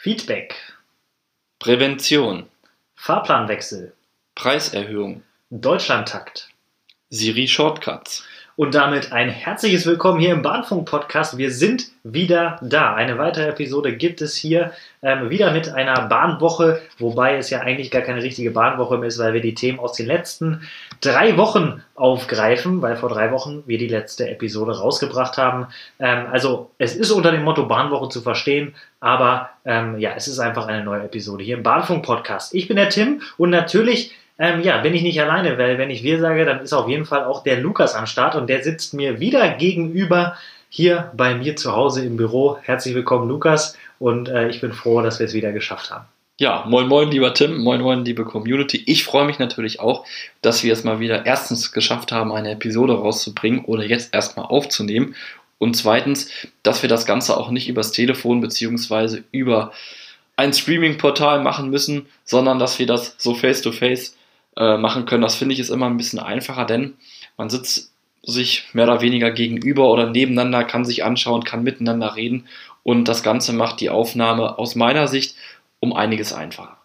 [0.00, 0.54] Feedback,
[1.58, 2.48] Prävention,
[2.94, 3.94] Fahrplanwechsel,
[4.36, 6.50] Preiserhöhung, Deutschlandtakt.
[7.10, 8.22] Siri Shortcuts.
[8.58, 11.38] Und damit ein herzliches Willkommen hier im Bahnfunk-Podcast.
[11.38, 12.92] Wir sind wieder da.
[12.92, 17.92] Eine weitere Episode gibt es hier ähm, wieder mit einer Bahnwoche, wobei es ja eigentlich
[17.92, 20.62] gar keine richtige Bahnwoche mehr ist, weil wir die Themen aus den letzten
[21.00, 25.68] drei Wochen aufgreifen, weil vor drei Wochen wir die letzte Episode rausgebracht haben.
[26.00, 30.40] Ähm, also es ist unter dem Motto Bahnwoche zu verstehen, aber ähm, ja, es ist
[30.40, 32.52] einfach eine neue Episode hier im Bahnfunk-Podcast.
[32.56, 36.02] Ich bin der Tim und natürlich ähm, ja, bin ich nicht alleine, weil wenn ich
[36.02, 38.94] wir sage, dann ist auf jeden Fall auch der Lukas am Start und der sitzt
[38.94, 40.36] mir wieder gegenüber
[40.68, 42.58] hier bei mir zu Hause im Büro.
[42.62, 46.04] Herzlich willkommen, Lukas, und äh, ich bin froh, dass wir es wieder geschafft haben.
[46.40, 48.84] Ja, moin moin, lieber Tim, moin moin, liebe Community.
[48.86, 50.04] Ich freue mich natürlich auch,
[50.40, 55.16] dass wir es mal wieder erstens geschafft haben, eine Episode rauszubringen oder jetzt erstmal aufzunehmen.
[55.58, 56.30] Und zweitens,
[56.62, 59.72] dass wir das Ganze auch nicht übers Telefon beziehungsweise über
[60.36, 64.16] ein Streaming-Portal machen müssen, sondern dass wir das so face-to-face
[64.58, 65.22] äh, machen können.
[65.22, 66.94] Das finde ich ist immer ein bisschen einfacher, denn
[67.36, 67.92] man sitzt
[68.22, 72.46] sich mehr oder weniger gegenüber oder nebeneinander, kann sich anschauen, kann miteinander reden
[72.82, 75.36] und das Ganze macht die Aufnahme aus meiner Sicht
[75.78, 76.77] um einiges einfacher.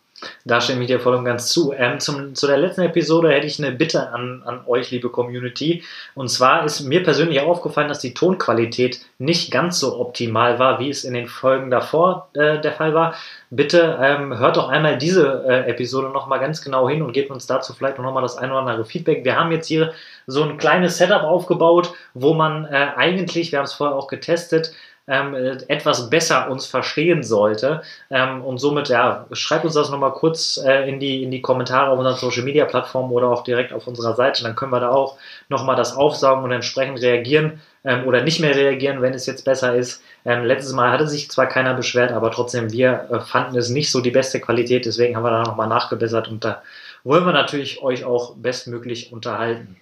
[0.45, 1.73] Da stimme ich dir voll und ganz zu.
[1.73, 5.83] Ähm, zum, zu der letzten Episode hätte ich eine Bitte an, an euch, liebe Community.
[6.15, 10.89] Und zwar ist mir persönlich aufgefallen, dass die Tonqualität nicht ganz so optimal war, wie
[10.89, 13.15] es in den Folgen davor äh, der Fall war.
[13.49, 17.45] Bitte ähm, hört doch einmal diese äh, Episode nochmal ganz genau hin und gebt uns
[17.45, 19.23] dazu vielleicht noch mal das ein oder andere Feedback.
[19.23, 19.93] Wir haben jetzt hier
[20.25, 24.73] so ein kleines Setup aufgebaut, wo man äh, eigentlich, wir haben es vorher auch getestet,
[25.07, 25.35] ähm,
[25.67, 27.81] etwas besser uns verstehen sollte.
[28.09, 31.91] Ähm, und somit, ja, schreibt uns das nochmal kurz äh, in, die, in die Kommentare
[31.91, 34.43] auf unseren Social Media Plattformen oder auch direkt auf unserer Seite.
[34.43, 35.17] Dann können wir da auch
[35.49, 39.75] nochmal das aufsaugen und entsprechend reagieren ähm, oder nicht mehr reagieren, wenn es jetzt besser
[39.75, 40.01] ist.
[40.25, 43.91] Ähm, letztes Mal hatte sich zwar keiner beschwert, aber trotzdem, wir äh, fanden es nicht
[43.91, 46.61] so die beste Qualität, deswegen haben wir da nochmal nachgebessert und da
[47.03, 49.75] wollen wir natürlich euch auch bestmöglich unterhalten.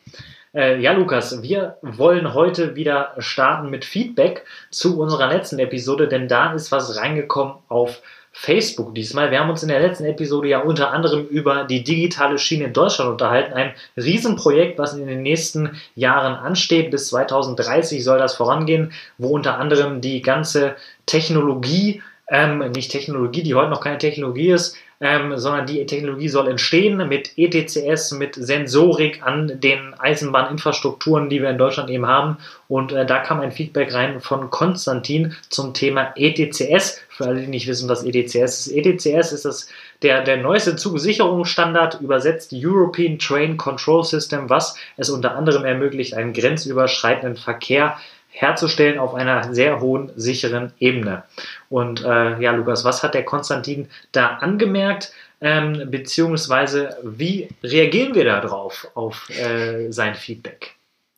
[0.54, 6.28] Äh, ja, Lukas, wir wollen heute wieder starten mit Feedback zu unserer letzten Episode, denn
[6.28, 8.02] da ist was reingekommen auf
[8.34, 9.32] Facebook diesmal.
[9.32, 12.73] Wir haben uns in der letzten Episode ja unter anderem über die digitale Schiene in
[12.73, 13.54] Deutschland unterhalten.
[13.54, 16.92] Ein Riesenprojekt, was in den nächsten Jahren ansteht.
[16.92, 20.76] Bis 2030 soll das vorangehen, wo unter anderem die ganze
[21.06, 26.48] Technologie, ähm, nicht Technologie, die heute noch keine Technologie ist, ähm, sondern die Technologie soll
[26.48, 32.38] entstehen mit ETCS, mit Sensorik an den Eisenbahninfrastrukturen, die wir in Deutschland eben haben.
[32.67, 37.02] Und äh, da kam ein Feedback rein von Konstantin zum Thema ETCS.
[37.10, 38.72] Für alle, die nicht wissen, was ETCS ist.
[38.72, 39.67] ETCS ist das,
[40.04, 46.34] der, der neueste Zugsicherungsstandard, übersetzt European Train Control System, was es unter anderem ermöglicht, einen
[46.34, 47.98] grenzüberschreitenden Verkehr
[48.31, 51.23] herzustellen auf einer sehr hohen, sicheren Ebene.
[51.69, 55.11] Und äh, ja, Lukas, was hat der Konstantin da angemerkt?
[55.42, 60.75] Ähm, beziehungsweise wie reagieren wir darauf, auf äh, sein Feedback?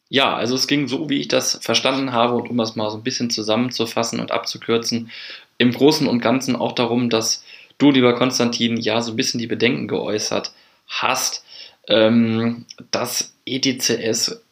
[0.09, 2.97] Ja, also es ging so, wie ich das verstanden habe und um das mal so
[2.97, 5.09] ein bisschen zusammenzufassen und abzukürzen,
[5.57, 7.43] im Großen und Ganzen auch darum, dass
[7.79, 10.53] du, lieber Konstantin, ja so ein bisschen die Bedenken geäußert
[10.87, 11.43] hast,
[11.87, 14.42] ähm, dass ETCS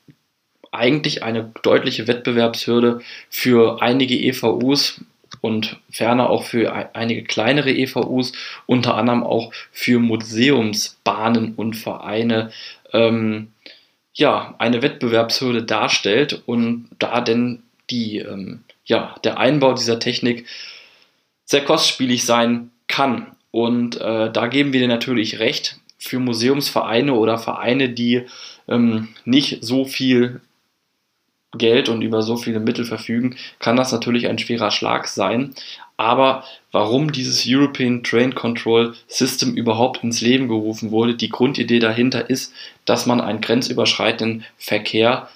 [0.72, 5.02] eigentlich eine deutliche Wettbewerbshürde für einige EVUs
[5.42, 8.34] und ferner auch für einige kleinere EVUs,
[8.66, 12.52] unter anderem auch für Museumsbahnen und Vereine,
[12.94, 13.52] ähm,
[14.14, 20.46] ja, eine Wettbewerbshürde darstellt und da denn die, ähm, ja, der Einbau dieser Technik
[21.46, 23.28] sehr kostspielig sein kann.
[23.52, 28.24] Und äh, da geben wir dir natürlich recht, für Museumsvereine oder Vereine, die
[28.68, 30.42] ähm, nicht so viel
[31.54, 35.54] Geld und über so viele Mittel verfügen, kann das natürlich ein schwerer Schlag sein.
[35.98, 42.30] Aber warum dieses European Train Control System überhaupt ins Leben gerufen wurde, die Grundidee dahinter
[42.30, 42.54] ist,
[42.86, 45.30] dass man einen grenzüberschreitenden Verkehr,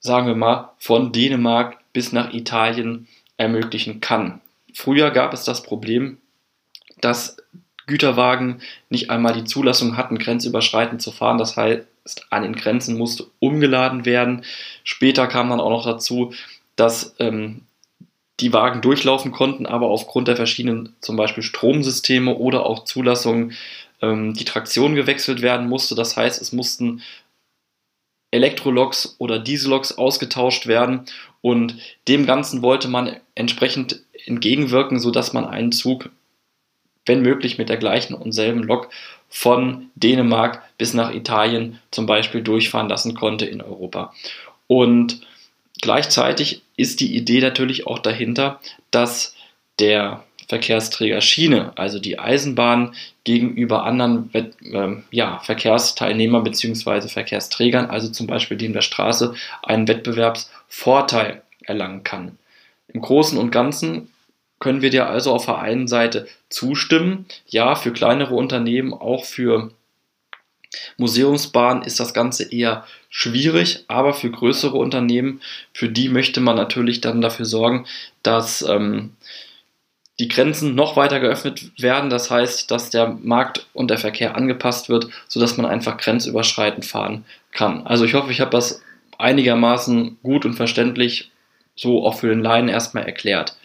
[0.00, 3.06] sagen wir mal, von Dänemark bis nach Italien
[3.36, 4.40] ermöglichen kann.
[4.74, 6.18] Früher gab es das Problem,
[7.00, 7.36] dass
[7.86, 8.60] Güterwagen
[8.90, 11.38] nicht einmal die Zulassung hatten, grenzüberschreitend zu fahren.
[11.38, 11.86] Das heißt,
[12.30, 14.44] an den Grenzen musste umgeladen werden.
[14.84, 16.32] Später kam dann auch noch dazu,
[16.76, 17.62] dass ähm,
[18.40, 23.54] die Wagen durchlaufen konnten, aber aufgrund der verschiedenen zum Beispiel Stromsysteme oder auch Zulassungen
[24.02, 25.94] ähm, die Traktion gewechselt werden musste.
[25.94, 27.02] Das heißt, es mussten
[28.30, 31.06] Elektroloks oder Dieselloks ausgetauscht werden
[31.40, 31.76] und
[32.08, 36.10] dem Ganzen wollte man entsprechend entgegenwirken, sodass man einen Zug,
[37.06, 38.90] wenn möglich, mit der gleichen und selben Lok
[39.28, 44.12] von Dänemark bis nach Italien zum Beispiel durchfahren lassen konnte in Europa.
[44.66, 45.20] Und
[45.80, 49.34] gleichzeitig ist die Idee natürlich auch dahinter, dass
[49.78, 52.94] der Verkehrsträger Schiene, also die Eisenbahn,
[53.24, 54.44] gegenüber anderen äh,
[55.10, 57.08] ja, Verkehrsteilnehmern bzw.
[57.08, 62.38] Verkehrsträgern, also zum Beispiel dem der Straße, einen Wettbewerbsvorteil erlangen kann.
[62.86, 64.12] Im Großen und Ganzen
[64.58, 67.26] können wir dir also auf der einen Seite zustimmen.
[67.46, 69.70] Ja, für kleinere Unternehmen, auch für
[70.96, 75.40] Museumsbahnen ist das Ganze eher schwierig, aber für größere Unternehmen,
[75.72, 77.86] für die möchte man natürlich dann dafür sorgen,
[78.22, 79.12] dass ähm,
[80.18, 82.10] die Grenzen noch weiter geöffnet werden.
[82.10, 87.24] Das heißt, dass der Markt und der Verkehr angepasst wird, sodass man einfach grenzüberschreitend fahren
[87.52, 87.86] kann.
[87.86, 88.82] Also ich hoffe, ich habe das
[89.18, 91.30] einigermaßen gut und verständlich
[91.74, 93.56] so auch für den Laien erstmal erklärt.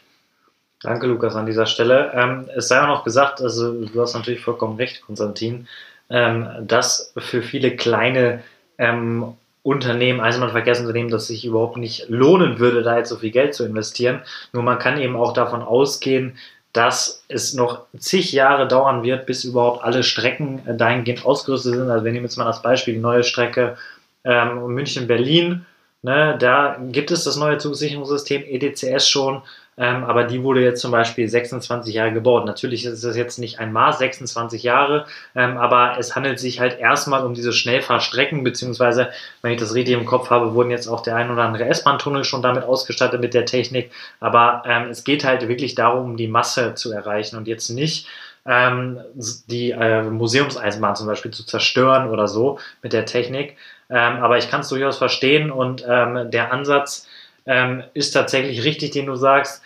[0.84, 2.12] Danke, Lukas, an dieser Stelle.
[2.16, 5.68] Ähm, es sei auch noch gesagt, also du hast natürlich vollkommen recht, Konstantin,
[6.10, 8.44] ähm, dass für viele kleine
[8.78, 13.64] ähm, Unternehmen, Eisenbahnverkehrsunternehmen, dass sich überhaupt nicht lohnen würde, da jetzt so viel Geld zu
[13.64, 14.22] investieren.
[14.54, 16.38] Nur man kann eben auch davon ausgehen,
[16.74, 21.92] dass es noch zig Jahre dauern wird, bis überhaupt alle Strecken äh, dahingehend ausgerüstet sind.
[21.92, 23.78] Also wir nehmen jetzt mal das Beispiel, die neue Strecke
[24.24, 25.66] ähm, München-Berlin.
[26.04, 29.44] Ne, da gibt es das neue Zugsicherungssystem EDCS schon.
[29.78, 32.46] Ähm, aber die wurde jetzt zum Beispiel 26 Jahre gebaut.
[32.46, 36.78] Natürlich ist es jetzt nicht ein Maß, 26 Jahre, ähm, aber es handelt sich halt
[36.80, 39.10] erstmal um diese Schnellfahrstrecken, beziehungsweise,
[39.42, 42.26] wenn ich das richtig im Kopf habe, wurden jetzt auch der ein oder andere S-Bahn-Tunnel
[42.26, 43.92] schon damit ausgestattet mit der Technik.
[44.20, 48.08] Aber ähm, es geht halt wirklich darum, die Masse zu erreichen und jetzt nicht
[48.46, 49.00] ähm,
[49.48, 53.58] die äh, Museumseisenbahn zum Beispiel zu zerstören oder so mit der Technik.
[53.90, 57.08] Ähm, aber ich kann es durchaus verstehen und ähm, der Ansatz,
[57.46, 59.62] ähm, ist tatsächlich richtig, den du sagst,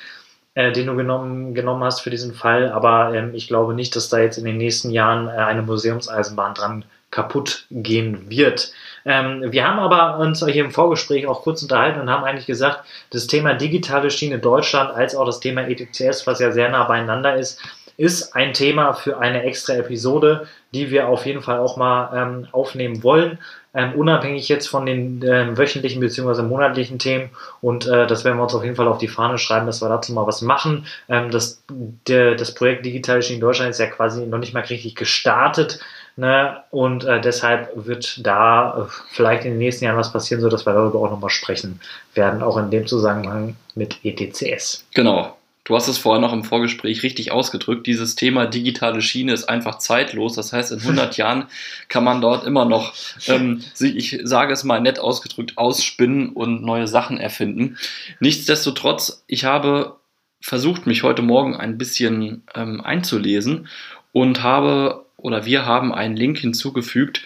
[0.56, 2.72] äh, den du genommen, genommen hast für diesen Fall.
[2.72, 6.54] Aber ähm, ich glaube nicht, dass da jetzt in den nächsten Jahren äh, eine Museumseisenbahn
[6.54, 8.74] dran kaputt gehen wird.
[9.06, 12.84] Ähm, wir haben aber uns hier im Vorgespräch auch kurz unterhalten und haben eigentlich gesagt,
[13.12, 17.36] das Thema digitale Schiene Deutschland als auch das Thema ETCS, was ja sehr nah beieinander
[17.36, 17.62] ist,
[17.98, 22.48] ist ein Thema für eine extra Episode, die wir auf jeden Fall auch mal ähm,
[22.52, 23.40] aufnehmen wollen
[23.76, 26.42] ähm, unabhängig jetzt von den äh, wöchentlichen bzw.
[26.44, 27.30] monatlichen Themen.
[27.62, 29.90] Und äh, das werden wir uns auf jeden Fall auf die Fahne schreiben, dass wir
[29.90, 30.86] dazu mal was machen.
[31.10, 31.62] Ähm, das,
[32.08, 35.80] der, das Projekt Digital in Deutschland ist ja quasi noch nicht mal richtig gestartet.
[36.16, 36.64] Ne?
[36.72, 40.74] Und äh, deshalb wird da äh, vielleicht in den nächsten Jahren was passieren, sodass wir
[40.74, 41.82] darüber auch nochmal sprechen
[42.14, 44.86] werden, auch in dem Zusammenhang mit ETCS.
[44.94, 45.36] Genau.
[45.66, 47.88] Du hast es vorher noch im Vorgespräch richtig ausgedrückt.
[47.88, 50.36] Dieses Thema digitale Schiene ist einfach zeitlos.
[50.36, 51.48] Das heißt, in 100 Jahren
[51.90, 52.94] kann man dort immer noch,
[53.28, 57.78] ähm, ich sage es mal nett ausgedrückt, ausspinnen und neue Sachen erfinden.
[58.20, 59.96] Nichtsdestotrotz, ich habe
[60.40, 63.68] versucht, mich heute Morgen ein bisschen ähm, einzulesen
[64.14, 67.24] und habe oder wir haben einen Link hinzugefügt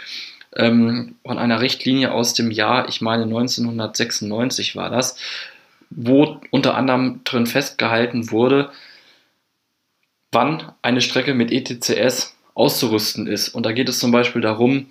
[0.56, 5.18] ähm, von einer Richtlinie aus dem Jahr, ich meine 1996 war das
[5.90, 8.72] wo unter anderem drin festgehalten wurde,
[10.32, 13.50] wann eine Strecke mit ETCS auszurüsten ist.
[13.50, 14.88] Und da geht es zum Beispiel darum,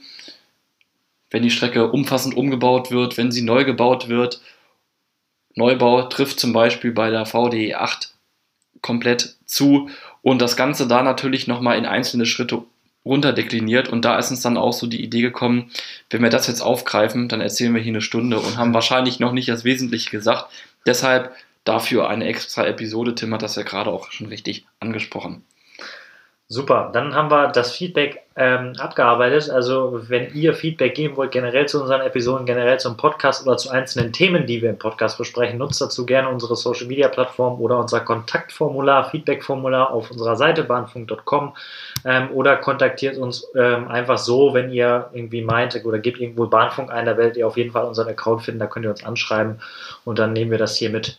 [1.31, 4.41] wenn die Strecke umfassend umgebaut wird, wenn sie neu gebaut wird.
[5.55, 8.15] Neubau trifft zum Beispiel bei der VDE 8
[8.81, 9.91] komplett zu
[10.23, 12.62] und das Ganze da natürlich nochmal in einzelne Schritte
[13.08, 15.70] runterdekliniert und da ist uns dann auch so die Idee gekommen,
[16.10, 19.32] wenn wir das jetzt aufgreifen, dann erzählen wir hier eine Stunde und haben wahrscheinlich noch
[19.32, 20.52] nicht das Wesentliche gesagt.
[20.87, 21.32] Deshalb
[21.64, 23.14] dafür eine extra Episode.
[23.14, 25.43] Tim hat das ja gerade auch schon richtig angesprochen.
[26.50, 29.50] Super, dann haben wir das Feedback ähm, abgearbeitet.
[29.50, 33.69] Also wenn ihr Feedback geben wollt, generell zu unseren Episoden, generell zum Podcast oder zu
[33.69, 37.78] einzelnen Themen, die wir im Podcast besprechen, nutzt dazu gerne unsere Social Media Plattform oder
[37.78, 41.55] unser Kontaktformular, Feedbackformular auf unserer Seite bahnfunk.com
[42.07, 46.90] ähm, oder kontaktiert uns ähm, einfach so, wenn ihr irgendwie meint oder gebt irgendwo Bahnfunk
[46.90, 49.61] ein, da werdet ihr auf jeden Fall unseren Account finden, da könnt ihr uns anschreiben
[50.07, 51.19] und dann nehmen wir das hier mit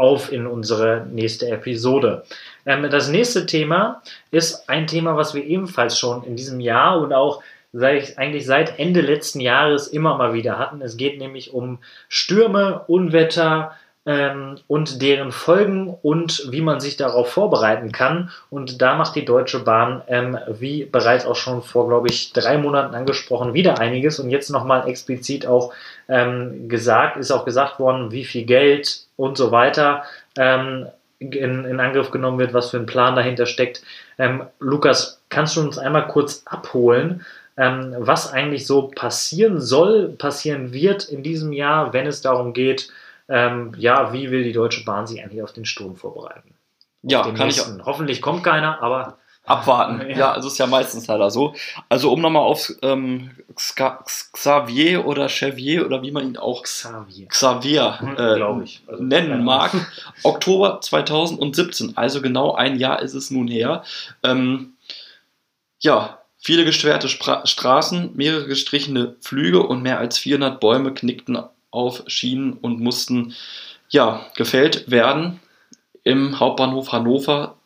[0.00, 2.24] auf in unsere nächste Episode.
[2.66, 7.12] Ähm, das nächste Thema ist ein Thema, was wir ebenfalls schon in diesem Jahr und
[7.12, 10.82] auch seit, eigentlich seit Ende letzten Jahres immer mal wieder hatten.
[10.82, 13.76] Es geht nämlich um Stürme, Unwetter,
[14.06, 18.30] ähm, und deren Folgen und wie man sich darauf vorbereiten kann.
[18.48, 22.56] Und da macht die Deutsche Bahn, ähm, wie bereits auch schon vor, glaube ich, drei
[22.56, 24.18] Monaten angesprochen, wieder einiges.
[24.18, 25.72] Und jetzt nochmal explizit auch
[26.08, 30.04] ähm, gesagt, ist auch gesagt worden, wie viel Geld und so weiter
[30.36, 30.86] ähm,
[31.20, 33.82] in, in, Angriff genommen wird, was für ein Plan dahinter steckt.
[34.18, 37.24] Ähm, Lukas, kannst du uns einmal kurz abholen?
[37.56, 42.90] Ähm, was eigentlich so passieren soll, passieren wird in diesem Jahr, wenn es darum geht,
[43.28, 46.54] ähm, ja, wie will die Deutsche Bahn sich eigentlich auf den Sturm vorbereiten?
[47.02, 47.78] Ja, kann nächsten.
[47.78, 47.86] ich.
[47.86, 49.18] Hoffentlich kommt keiner, aber.
[49.50, 50.08] Abwarten.
[50.10, 51.54] Ja, ja also ist ja meistens leider so.
[51.88, 57.98] Also um nochmal auf ähm, Xavier oder Xavier oder wie man ihn auch Xavier, Xavier
[58.16, 59.72] äh, also, nennen mag.
[60.22, 63.84] Oktober 2017, also genau ein Jahr ist es nun her.
[64.22, 64.74] Ähm,
[65.80, 71.38] ja, viele gesperrte Spra Straßen, mehrere gestrichene Flüge und mehr als 400 Bäume knickten
[71.70, 73.34] auf Schienen und mussten
[73.90, 75.40] ja, gefällt werden.
[76.02, 77.56] Im Hauptbahnhof Hannover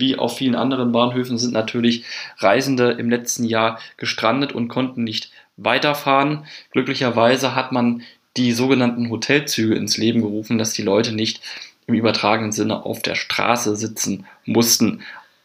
[0.00, 2.04] wie auf vielen anderen Bahnhöfen sind natürlich
[2.38, 6.46] Reisende im letzten Jahr gestrandet und konnten nicht weiterfahren.
[6.72, 8.02] Glücklicherweise hat man
[8.36, 11.42] die sogenannten Hotelzüge ins Leben gerufen, dass die Leute nicht
[11.86, 15.02] im übertragenen Sinne auf der Straße sitzen mussten.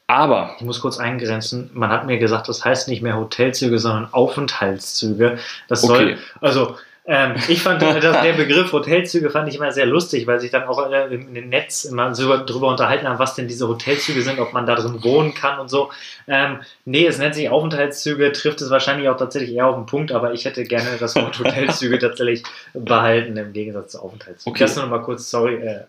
[0.07, 0.55] Aber.
[0.59, 1.71] Ich muss kurz eingrenzen.
[1.73, 5.39] Man hat mir gesagt, das heißt nicht mehr Hotelzüge, sondern Aufenthaltszüge.
[5.67, 5.93] Das okay.
[5.93, 6.75] soll, also
[7.07, 10.63] ähm, ich fand dass der Begriff Hotelzüge fand ich immer sehr lustig, weil sich dann
[10.63, 14.53] auch äh, im Netz immer so darüber unterhalten haben, was denn diese Hotelzüge sind, ob
[14.53, 15.91] man da drin wohnen kann und so.
[16.27, 20.11] Ähm, nee, es nennt sich Aufenthaltszüge, trifft es wahrscheinlich auch tatsächlich eher auf den Punkt,
[20.11, 22.43] aber ich hätte gerne das Wort Hotelzüge tatsächlich
[22.73, 24.51] behalten im Gegensatz zu Aufenthaltszügen.
[24.51, 24.63] Okay.
[24.63, 25.55] Das nur mal kurz, sorry.
[25.55, 25.83] Äh,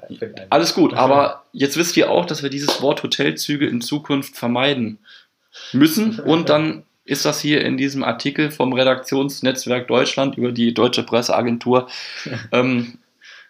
[0.51, 4.99] Alles gut, aber jetzt wisst ihr auch, dass wir dieses Wort Hotelzüge in Zukunft vermeiden
[5.73, 11.03] müssen und dann ist das hier in diesem Artikel vom Redaktionsnetzwerk Deutschland über die Deutsche
[11.03, 11.89] Presseagentur
[12.53, 12.99] ähm,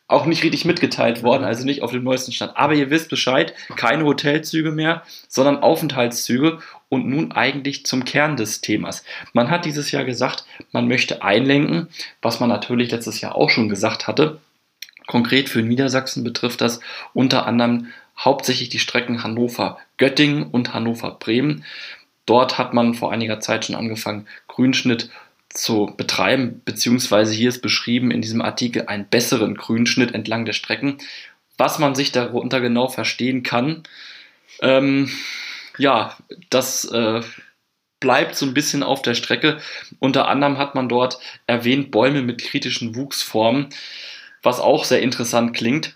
[0.09, 2.57] auch nicht richtig mitgeteilt worden, also nicht auf dem neuesten Stand.
[2.57, 8.61] Aber ihr wisst Bescheid, keine Hotelzüge mehr, sondern Aufenthaltszüge und nun eigentlich zum Kern des
[8.61, 9.05] Themas.
[9.33, 11.89] Man hat dieses Jahr gesagt, man möchte einlenken,
[12.23, 14.39] was man natürlich letztes Jahr auch schon gesagt hatte.
[15.07, 16.81] Konkret für Niedersachsen betrifft das
[17.13, 21.65] unter anderem hauptsächlich die Strecken Hannover-Göttingen und Hannover-Bremen.
[22.27, 25.11] Dort hat man vor einiger Zeit schon angefangen, Grünschnitt
[25.49, 30.99] zu betreiben, beziehungsweise hier ist beschrieben in diesem Artikel einen besseren Grünschnitt entlang der Strecken.
[31.57, 33.85] Was man sich darunter genau verstehen kann,
[34.61, 35.11] ähm,
[35.79, 36.17] ja,
[36.51, 37.23] das äh,
[38.01, 39.59] bleibt so ein bisschen auf der Strecke.
[39.99, 43.69] Unter anderem hat man dort erwähnt Bäume mit kritischen Wuchsformen,
[44.43, 45.95] was auch sehr interessant klingt.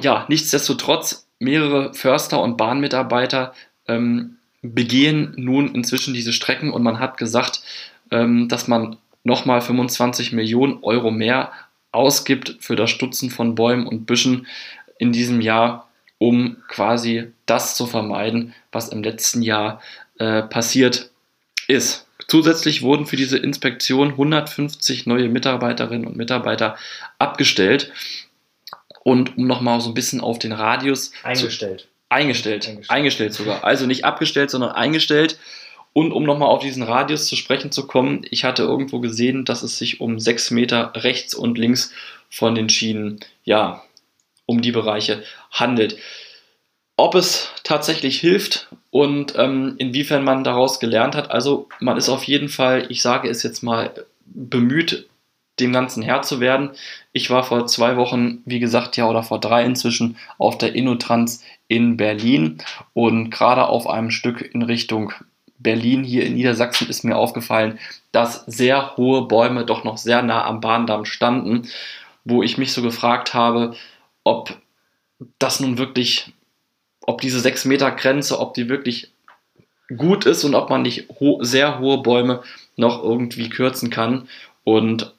[0.00, 3.54] Ja, nichtsdestotrotz, mehrere Förster und Bahnmitarbeiter
[3.86, 4.38] ähm,
[4.74, 7.62] begehen nun inzwischen diese Strecken und man hat gesagt,
[8.10, 11.52] ähm, dass man nochmal 25 Millionen Euro mehr
[11.92, 14.46] ausgibt für das Stutzen von Bäumen und Büschen
[14.98, 19.82] in diesem Jahr, um quasi das zu vermeiden, was im letzten Jahr
[20.18, 21.10] äh, passiert
[21.68, 22.06] ist.
[22.28, 26.76] Zusätzlich wurden für diese Inspektion 150 neue Mitarbeiterinnen und Mitarbeiter
[27.18, 27.92] abgestellt.
[29.04, 31.88] Und um nochmal so ein bisschen auf den Radius eingestellt.
[32.08, 32.66] Eingestellt.
[32.66, 32.90] Eingestellt.
[32.90, 33.64] Eingestellt sogar.
[33.64, 35.38] Also nicht abgestellt, sondern eingestellt.
[35.92, 39.62] Und um nochmal auf diesen Radius zu sprechen zu kommen, ich hatte irgendwo gesehen, dass
[39.62, 41.92] es sich um sechs Meter rechts und links
[42.28, 43.82] von den Schienen, ja,
[44.44, 45.96] um die Bereiche handelt.
[46.98, 52.24] Ob es tatsächlich hilft und ähm, inwiefern man daraus gelernt hat, also man ist auf
[52.24, 53.92] jeden Fall, ich sage es jetzt mal,
[54.26, 55.08] bemüht,
[55.60, 56.70] dem Ganzen Herr zu werden.
[57.12, 61.42] Ich war vor zwei Wochen, wie gesagt, ja, oder vor drei inzwischen auf der Innotrans
[61.68, 62.58] in Berlin
[62.92, 65.12] und gerade auf einem Stück in Richtung
[65.58, 67.78] Berlin hier in Niedersachsen ist mir aufgefallen,
[68.12, 71.68] dass sehr hohe Bäume doch noch sehr nah am Bahndamm standen,
[72.24, 73.74] wo ich mich so gefragt habe,
[74.22, 74.56] ob
[75.38, 76.32] das nun wirklich,
[77.00, 79.12] ob diese 6 Meter Grenze, ob die wirklich
[79.96, 82.42] gut ist und ob man nicht ho sehr hohe Bäume
[82.76, 84.28] noch irgendwie kürzen kann.
[84.64, 85.14] Und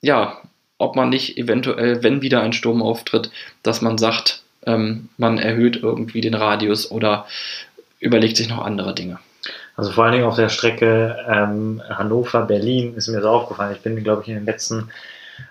[0.00, 0.38] ja,
[0.78, 3.30] ob man nicht eventuell, wenn wieder ein Sturm auftritt,
[3.62, 7.26] dass man sagt, ähm, man erhöht irgendwie den Radius oder
[8.00, 9.18] überlegt sich noch andere Dinge.
[9.76, 13.74] Also vor allen Dingen auf der Strecke ähm, Hannover-Berlin ist mir so aufgefallen.
[13.76, 14.90] Ich bin, glaube ich, in den letzten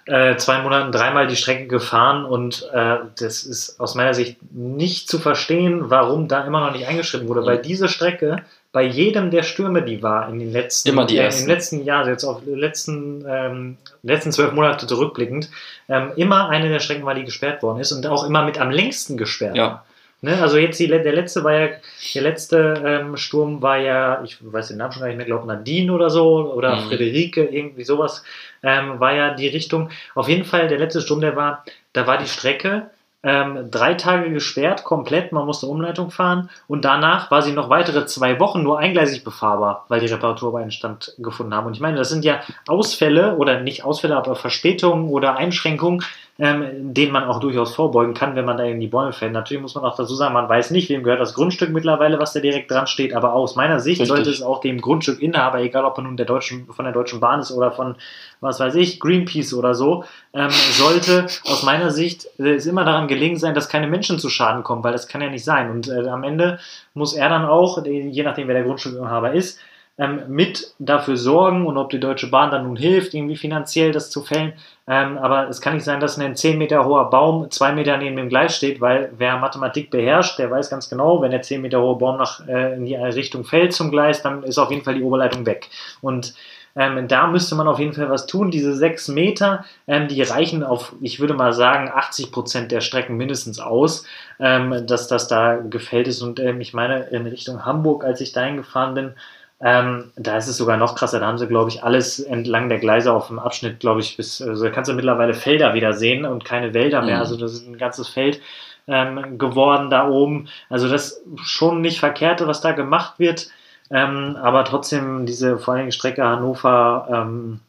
[0.05, 5.09] äh, zwei Monaten dreimal die Strecke gefahren und äh, das ist aus meiner Sicht nicht
[5.09, 8.43] zu verstehen, warum da immer noch nicht eingeschritten wurde, weil diese Strecke
[8.77, 12.01] bei jedem der Stürme, die war in den letzten, Immer die äh, im letzten Jahr,
[12.01, 15.49] also jetzt auf die letzten, ähm, letzten zwölf Monate zurückblickend,
[15.89, 18.69] ähm, immer eine der Strecken war, die gesperrt worden ist und auch immer mit am
[18.69, 19.57] längsten gesperrt.
[19.57, 19.83] Ja.
[20.21, 21.69] Ne, also jetzt die, der letzte war ja,
[22.13, 25.47] der letzte ähm, Sturm war ja, ich weiß den Namen schon gar nicht mehr, glaube
[25.47, 26.81] Nadine oder so oder mhm.
[26.81, 28.23] Friederike, irgendwie sowas,
[28.61, 29.89] ähm, war ja die Richtung.
[30.13, 32.91] Auf jeden Fall der letzte Sturm, der war, da war die Strecke
[33.23, 38.05] ähm, drei Tage gesperrt, komplett, man musste Umleitung fahren und danach war sie noch weitere
[38.05, 41.67] zwei Wochen nur eingleisig befahrbar, weil die Reparaturarbeiten stattgefunden haben.
[41.67, 46.03] Und ich meine, das sind ja Ausfälle oder nicht Ausfälle, aber Verspätungen oder Einschränkungen,
[46.39, 49.33] ähm, den man auch durchaus vorbeugen kann, wenn man da in die Bäume fällt.
[49.33, 52.33] Natürlich muss man auch dazu sagen, man weiß nicht, wem gehört das Grundstück mittlerweile, was
[52.33, 54.15] da direkt dran steht, aber aus meiner Sicht Richtig.
[54.15, 57.39] sollte es auch dem Grundstückinhaber, egal ob er nun der deutschen, von der Deutschen Bahn
[57.39, 57.95] ist oder von,
[58.39, 60.03] was weiß ich, Greenpeace oder so,
[60.33, 64.29] ähm, sollte aus meiner Sicht äh, es immer daran gelegen sein, dass keine Menschen zu
[64.29, 65.71] Schaden kommen, weil das kann ja nicht sein.
[65.71, 66.59] Und äh, am Ende
[66.93, 69.59] muss er dann auch, je nachdem wer der Grundstückinhaber ist,
[69.97, 74.09] ähm, mit dafür sorgen und ob die Deutsche Bahn dann nun hilft, irgendwie finanziell das
[74.11, 74.53] zu fällen.
[74.87, 78.15] Ähm, aber es kann nicht sein, dass ein 10 Meter hoher Baum zwei Meter neben
[78.15, 81.81] dem Gleis steht, weil wer Mathematik beherrscht, der weiß ganz genau, wenn der 10 Meter
[81.81, 84.95] hohe Baum nach, äh, in die Richtung fällt zum Gleis, dann ist auf jeden Fall
[84.95, 85.67] die Oberleitung weg.
[86.01, 86.35] Und
[86.77, 88.51] ähm, da müsste man auf jeden Fall was tun.
[88.51, 93.17] Diese sechs Meter, ähm, die reichen auf, ich würde mal sagen, 80 Prozent der Strecken
[93.17, 94.05] mindestens aus,
[94.39, 96.21] ähm, dass das da gefällt ist.
[96.21, 99.13] Und ähm, ich meine, in Richtung Hamburg, als ich dahin gefahren bin,
[99.59, 101.19] ähm, da ist es sogar noch krasser.
[101.19, 104.41] Da haben sie, glaube ich, alles entlang der Gleise auf dem Abschnitt, glaube ich, bis,
[104.41, 107.15] also da kannst du mittlerweile Felder wieder sehen und keine Wälder mehr.
[107.15, 107.21] Mhm.
[107.21, 108.39] Also das ist ein ganzes Feld
[108.87, 110.47] ähm, geworden da oben.
[110.69, 113.49] Also das schon nicht verkehrt, was da gemacht wird.
[113.89, 117.61] Ähm, aber trotzdem diese vor allem Strecke Hannover, ähm,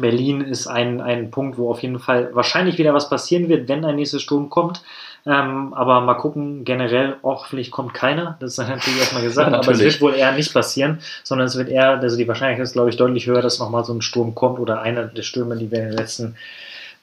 [0.00, 3.84] Berlin ist ein, ein Punkt, wo auf jeden Fall wahrscheinlich wieder was passieren wird, wenn
[3.84, 4.82] ein nächster Sturm kommt.
[5.26, 8.36] Ähm, aber mal gucken, generell, hoffentlich kommt keiner.
[8.40, 11.56] Das ist natürlich erstmal gesagt, ja, aber es wird wohl eher nicht passieren, sondern es
[11.56, 14.34] wird eher, also die Wahrscheinlichkeit ist, glaube ich, deutlich höher, dass nochmal so ein Sturm
[14.34, 16.36] kommt oder einer der Stürme, die wir in den letzten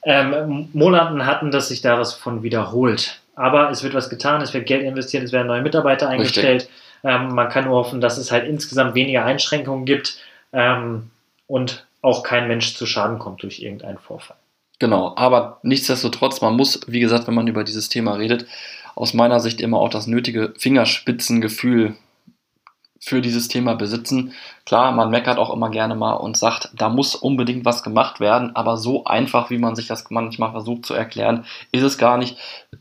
[0.04, 3.20] ähm, Monaten hatten, dass sich da was von wiederholt.
[3.34, 6.68] Aber es wird was getan, es wird Geld investiert, es werden neue Mitarbeiter eingestellt.
[7.02, 10.18] Ähm, man kann nur hoffen, dass es halt insgesamt weniger Einschränkungen gibt
[10.52, 11.10] ähm,
[11.48, 14.36] und auch kein Mensch zu Schaden kommt durch irgendeinen Vorfall.
[14.82, 18.46] Genau, aber nichtsdestotrotz, man muss, wie gesagt, wenn man über dieses Thema redet,
[18.96, 21.94] aus meiner Sicht immer auch das nötige Fingerspitzengefühl
[22.98, 24.32] für dieses Thema besitzen.
[24.66, 28.56] Klar, man meckert auch immer gerne mal und sagt, da muss unbedingt was gemacht werden,
[28.56, 32.36] aber so einfach, wie man sich das manchmal versucht zu erklären, ist es gar nicht.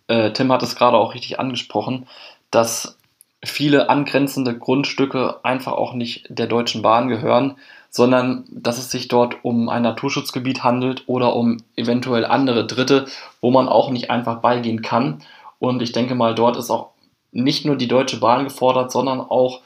[0.07, 2.07] Äh, Tim hat es gerade auch richtig angesprochen,
[2.49, 2.97] dass
[3.45, 7.57] viele angrenzende Grundstücke einfach auch nicht der Deutschen Bahn gehören
[7.91, 13.05] sondern dass es sich dort um ein Naturschutzgebiet handelt oder um eventuell andere Dritte,
[13.41, 15.21] wo man auch nicht einfach beigehen kann.
[15.59, 16.91] Und ich denke mal, dort ist auch
[17.31, 19.61] nicht nur die Deutsche Bahn gefordert, sondern auch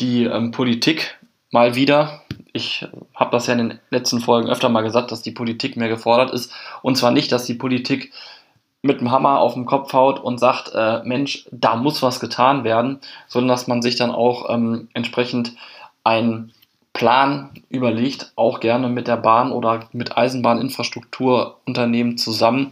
[0.00, 1.18] die ähm, Politik
[1.50, 2.22] mal wieder.
[2.52, 5.88] Ich habe das ja in den letzten Folgen öfter mal gesagt, dass die Politik mehr
[5.88, 6.52] gefordert ist.
[6.82, 8.12] Und zwar nicht, dass die Politik
[8.82, 12.64] mit dem Hammer auf den Kopf haut und sagt, äh, Mensch, da muss was getan
[12.64, 15.52] werden, sondern dass man sich dann auch ähm, entsprechend
[16.04, 16.52] ein
[16.96, 22.70] Plan überlegt, auch gerne mit der Bahn oder mit Eisenbahninfrastrukturunternehmen zusammen,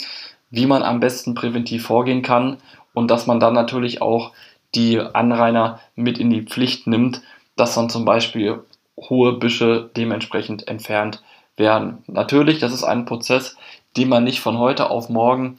[0.51, 2.57] wie man am besten präventiv vorgehen kann
[2.94, 4.33] und dass man dann natürlich auch
[4.75, 7.20] die Anrainer mit in die Pflicht nimmt,
[7.55, 8.64] dass dann zum Beispiel
[8.96, 11.22] hohe Büsche dementsprechend entfernt
[11.59, 12.03] werden.
[12.07, 13.59] Natürlich, das ist ein Prozess,
[13.99, 15.59] den man nicht von heute auf morgen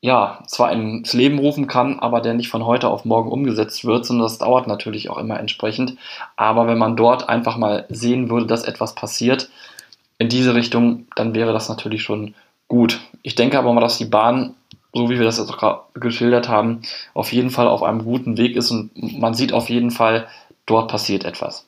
[0.00, 4.06] ja, zwar ins Leben rufen kann, aber der nicht von heute auf morgen umgesetzt wird,
[4.06, 5.96] sondern das dauert natürlich auch immer entsprechend.
[6.36, 9.48] Aber wenn man dort einfach mal sehen würde, dass etwas passiert
[10.18, 12.34] in diese Richtung, dann wäre das natürlich schon
[12.68, 13.00] gut.
[13.22, 14.54] Ich denke aber mal, dass die Bahn,
[14.92, 16.82] so wie wir das jetzt gerade geschildert haben,
[17.14, 20.28] auf jeden Fall auf einem guten Weg ist und man sieht auf jeden Fall,
[20.66, 21.67] dort passiert etwas.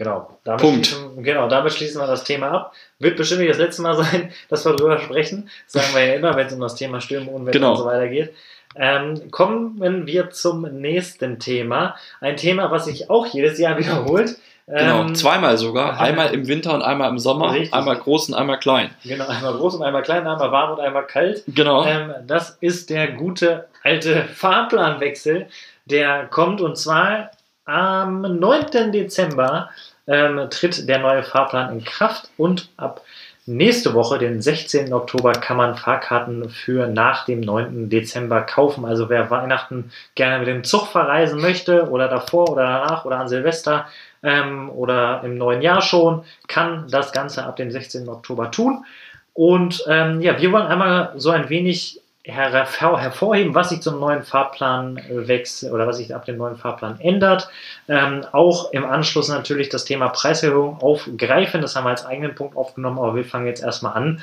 [0.00, 0.38] Genau.
[0.44, 0.86] Damit Punkt.
[0.86, 2.72] Schließen, genau, damit schließen wir das Thema ab.
[3.00, 5.50] Wird bestimmt nicht das letzte Mal sein, dass wir darüber sprechen.
[5.70, 7.72] Das sagen wir ja immer, wenn es um das Thema Stürme, Unwetter genau.
[7.72, 8.32] und so weiter geht.
[8.76, 11.96] Ähm, kommen wir zum nächsten Thema.
[12.22, 14.36] Ein Thema, was sich auch jedes Jahr wiederholt.
[14.66, 16.00] Genau, ähm, zweimal sogar.
[16.00, 17.52] Einmal im Winter und einmal im Sommer.
[17.52, 17.74] Richtig.
[17.74, 18.88] Einmal groß und einmal klein.
[19.04, 21.42] Genau, einmal groß und einmal klein, einmal warm und einmal kalt.
[21.46, 21.84] Genau.
[21.84, 25.48] Ähm, das ist der gute alte Fahrplanwechsel,
[25.84, 27.32] der kommt und zwar
[27.70, 28.92] am 9.
[28.92, 29.70] Dezember
[30.10, 33.02] ähm, tritt der neue Fahrplan in Kraft und ab
[33.46, 34.92] nächste Woche, den 16.
[34.92, 37.88] Oktober, kann man Fahrkarten für nach dem 9.
[37.88, 38.84] Dezember kaufen.
[38.84, 43.28] Also wer Weihnachten gerne mit dem Zug verreisen möchte oder davor oder danach oder an
[43.28, 43.86] Silvester
[44.22, 48.08] ähm, oder im neuen Jahr schon, kann das Ganze ab dem 16.
[48.08, 48.84] Oktober tun.
[49.32, 54.98] Und ähm, ja, wir wollen einmal so ein wenig hervorheben, was sich zum neuen Fahrplan
[54.98, 57.48] äh, wechselt oder was sich ab dem neuen Fahrplan ändert.
[57.88, 61.62] Ähm, auch im Anschluss natürlich das Thema Preiserhöhung aufgreifen.
[61.62, 64.22] Das haben wir als eigenen Punkt aufgenommen, aber wir fangen jetzt erstmal an,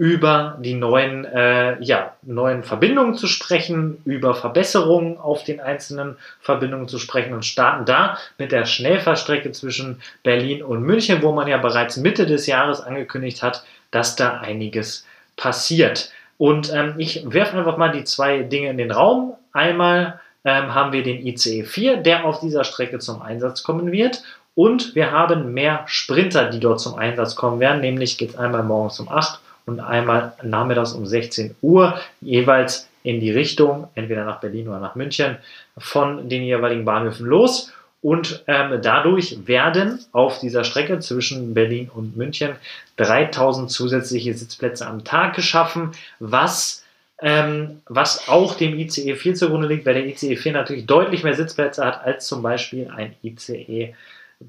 [0.00, 6.88] über die neuen, äh, ja, neuen Verbindungen zu sprechen, über Verbesserungen auf den einzelnen Verbindungen
[6.88, 11.58] zu sprechen und starten da mit der Schnellfahrstrecke zwischen Berlin und München, wo man ja
[11.58, 16.10] bereits Mitte des Jahres angekündigt hat, dass da einiges passiert.
[16.40, 19.34] Und ähm, ich werfe einfach mal die zwei Dinge in den Raum.
[19.52, 24.22] Einmal ähm, haben wir den ICE 4, der auf dieser Strecke zum Einsatz kommen wird.
[24.54, 27.82] Und wir haben mehr Sprinter, die dort zum Einsatz kommen werden.
[27.82, 33.20] Nämlich geht es einmal morgens um 8 und einmal nachmittags um 16 Uhr, jeweils in
[33.20, 35.36] die Richtung, entweder nach Berlin oder nach München,
[35.76, 37.70] von den jeweiligen Bahnhöfen los.
[38.02, 42.52] Und ähm, dadurch werden auf dieser Strecke zwischen Berlin und München
[42.96, 46.82] 3000 zusätzliche Sitzplätze am Tag geschaffen, was,
[47.20, 51.34] ähm, was auch dem ICE 4 zugrunde liegt, weil der ICE 4 natürlich deutlich mehr
[51.34, 53.94] Sitzplätze hat als zum Beispiel ein ICE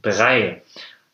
[0.01, 0.61] 3.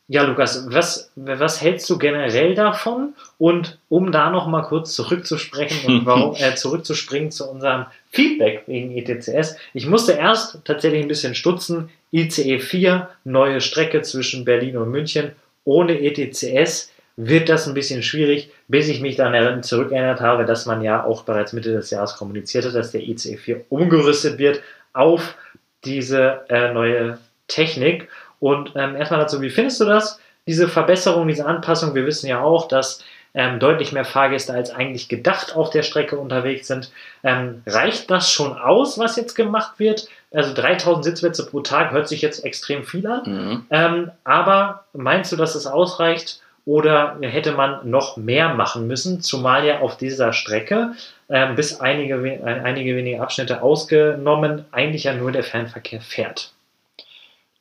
[0.09, 3.13] Ja, Lukas, was, was hältst du generell davon?
[3.37, 8.91] Und um da noch mal kurz zurückzusprechen und warum, äh, zurückzuspringen zu unserem Feedback wegen
[8.97, 9.57] ETCS.
[9.73, 11.89] Ich musste erst tatsächlich ein bisschen stutzen.
[12.13, 15.33] ICE 4, neue Strecke zwischen Berlin und München.
[15.65, 20.83] Ohne ETCS wird das ein bisschen schwierig, bis ich mich dann zurückerinnert habe, dass man
[20.83, 24.61] ja auch bereits Mitte des Jahres kommuniziert hat, dass der ICE 4 umgerüstet wird
[24.93, 25.35] auf
[25.83, 27.17] diese äh, neue
[27.47, 28.07] Technik.
[28.39, 30.19] Und ähm, erstmal dazu, wie findest du das?
[30.45, 35.09] Diese Verbesserung, diese Anpassung, wir wissen ja auch, dass ähm, deutlich mehr Fahrgäste als eigentlich
[35.09, 36.91] gedacht auf der Strecke unterwegs sind.
[37.23, 40.07] Ähm, reicht das schon aus, was jetzt gemacht wird?
[40.33, 43.21] Also 3000 Sitzplätze pro Tag hört sich jetzt extrem viel an.
[43.25, 43.65] Mhm.
[43.69, 46.41] Ähm, aber meinst du, dass es ausreicht?
[46.65, 50.95] Oder hätte man noch mehr machen müssen, zumal ja auf dieser Strecke,
[51.29, 56.51] ähm, bis einige, einige wenige Abschnitte ausgenommen, eigentlich ja nur der Fernverkehr fährt?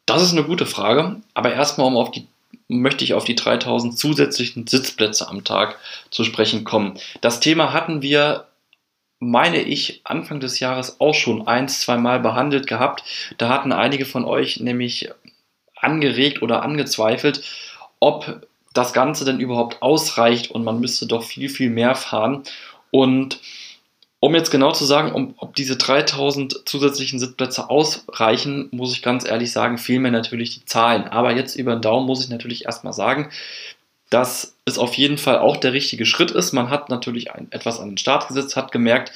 [0.07, 2.27] Das ist eine gute Frage, aber erstmal, um auf die,
[2.69, 5.79] möchte ich auf die 3000 zusätzlichen Sitzplätze am Tag
[6.11, 6.95] zu sprechen kommen.
[7.21, 8.47] Das Thema hatten wir,
[9.19, 13.03] meine ich, Anfang des Jahres auch schon ein, zwei Mal behandelt gehabt.
[13.38, 15.11] Da hatten einige von euch nämlich
[15.75, 17.42] angeregt oder angezweifelt,
[17.99, 22.45] ob das Ganze denn überhaupt ausreicht und man müsste doch viel, viel mehr fahren.
[22.92, 23.40] Und
[24.20, 29.26] um jetzt genau zu sagen, um, ob diese 3000 zusätzlichen Sitzplätze ausreichen, muss ich ganz
[29.26, 31.05] ehrlich sagen, fehlen mir natürlich die Zahlen.
[31.05, 33.31] Aber jetzt über den Daumen muss ich natürlich erstmal sagen,
[34.11, 36.52] dass es auf jeden Fall auch der richtige Schritt ist.
[36.52, 39.12] Man hat natürlich ein, etwas an den Start gesetzt, hat gemerkt,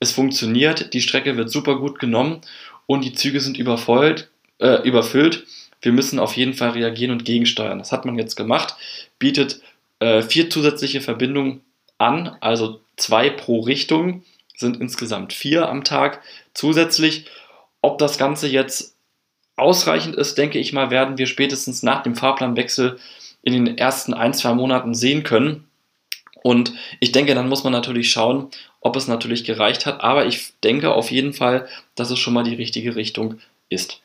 [0.00, 2.40] es funktioniert, die Strecke wird super gut genommen
[2.86, 5.46] und die Züge sind übervollt, äh, überfüllt.
[5.80, 7.78] Wir müssen auf jeden Fall reagieren und gegensteuern.
[7.78, 8.74] Das hat man jetzt gemacht,
[9.18, 9.60] bietet
[10.00, 11.60] äh, vier zusätzliche Verbindungen
[11.98, 14.24] an, also zwei pro Richtung
[14.62, 16.22] sind insgesamt vier am Tag
[16.54, 17.26] zusätzlich.
[17.82, 18.96] Ob das Ganze jetzt
[19.56, 22.98] ausreichend ist, denke ich mal, werden wir spätestens nach dem Fahrplanwechsel
[23.42, 25.68] in den ersten ein, zwei Monaten sehen können.
[26.42, 28.48] Und ich denke, dann muss man natürlich schauen,
[28.80, 30.00] ob es natürlich gereicht hat.
[30.00, 34.01] Aber ich denke auf jeden Fall, dass es schon mal die richtige Richtung ist.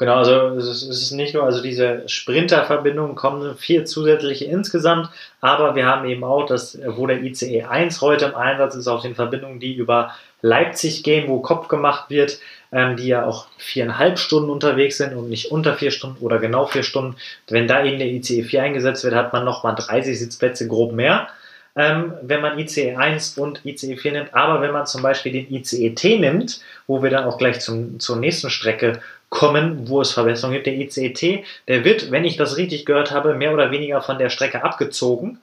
[0.00, 5.10] Genau, also es ist nicht nur, also diese Sprinterverbindungen kommen vier zusätzliche insgesamt,
[5.42, 9.02] aber wir haben eben auch das, wo der ICE 1 heute im Einsatz ist, auf
[9.02, 12.38] den Verbindungen, die über Leipzig gehen, wo Kopf gemacht wird,
[12.72, 16.64] ähm, die ja auch viereinhalb Stunden unterwegs sind und nicht unter vier Stunden oder genau
[16.64, 17.16] vier Stunden.
[17.48, 21.28] Wenn da eben der ICE 4 eingesetzt wird, hat man nochmal 30 Sitzplätze grob mehr.
[21.76, 24.34] Ähm, wenn man ICE 1 und ICE 4 nimmt.
[24.34, 28.00] Aber wenn man zum Beispiel den ICE T nimmt, wo wir dann auch gleich zum,
[28.00, 30.66] zur nächsten Strecke kommen, wo es Verbesserungen gibt.
[30.66, 34.28] Der ICET, der wird, wenn ich das richtig gehört habe, mehr oder weniger von der
[34.28, 35.38] Strecke abgezogen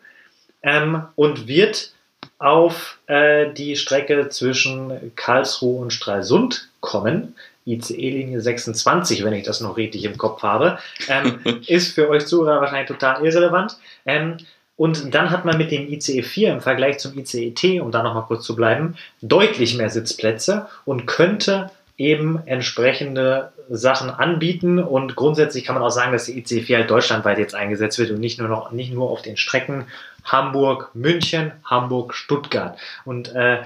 [0.61, 1.93] ähm, und wird
[2.37, 7.35] auf äh, die Strecke zwischen Karlsruhe und Stralsund kommen.
[7.65, 12.61] ICE-Linie 26, wenn ich das noch richtig im Kopf habe, ähm, ist für euch Zuhörer
[12.61, 13.77] wahrscheinlich total irrelevant.
[14.05, 14.37] Ähm,
[14.77, 18.03] und dann hat man mit dem ICE 4 im Vergleich zum ICE T, um da
[18.03, 24.79] nochmal kurz zu bleiben, deutlich mehr Sitzplätze und könnte eben entsprechende Sachen anbieten.
[24.79, 28.19] Und grundsätzlich kann man auch sagen, dass die IC4 halt deutschlandweit jetzt eingesetzt wird und
[28.19, 29.85] nicht nur noch nicht nur auf den Strecken
[30.23, 32.77] Hamburg, München, Hamburg, Stuttgart.
[33.05, 33.59] Und äh,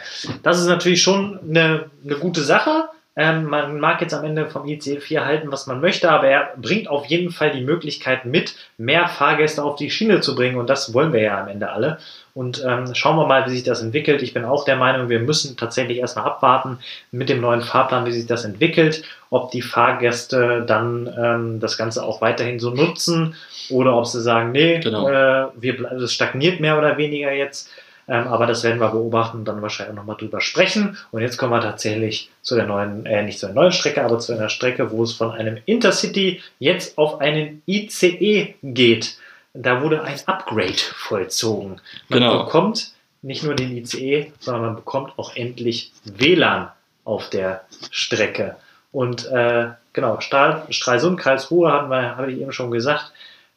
[0.43, 2.85] das ist natürlich schon eine, eine gute Sache.
[3.21, 6.87] Ähm, man mag jetzt am Ende vom IC4 halten, was man möchte, aber er bringt
[6.87, 10.57] auf jeden Fall die Möglichkeit mit, mehr Fahrgäste auf die Schiene zu bringen.
[10.57, 11.99] Und das wollen wir ja am Ende alle.
[12.33, 14.23] Und ähm, schauen wir mal, wie sich das entwickelt.
[14.23, 16.79] Ich bin auch der Meinung, wir müssen tatsächlich erstmal abwarten
[17.11, 22.03] mit dem neuen Fahrplan, wie sich das entwickelt, ob die Fahrgäste dann ähm, das Ganze
[22.03, 23.35] auch weiterhin so nutzen
[23.69, 25.07] oder ob sie sagen, nee, genau.
[25.07, 27.69] äh, wir, es stagniert mehr oder weniger jetzt.
[28.11, 30.97] Ähm, aber das werden wir beobachten und dann wahrscheinlich nochmal drüber sprechen.
[31.11, 34.19] Und jetzt kommen wir tatsächlich zu der neuen, äh, nicht zu der neuen Strecke, aber
[34.19, 39.17] zu einer Strecke, wo es von einem Intercity jetzt auf einen ICE geht
[39.53, 41.81] da wurde ein Upgrade vollzogen.
[42.09, 42.43] Man genau.
[42.43, 46.71] bekommt nicht nur den ICE, sondern man bekommt auch endlich WLAN
[47.03, 48.55] auf der Strecke.
[48.91, 53.11] Und äh, genau, Stahl, Stralsund, Karlsruhe haben wir, habe ich eben schon gesagt.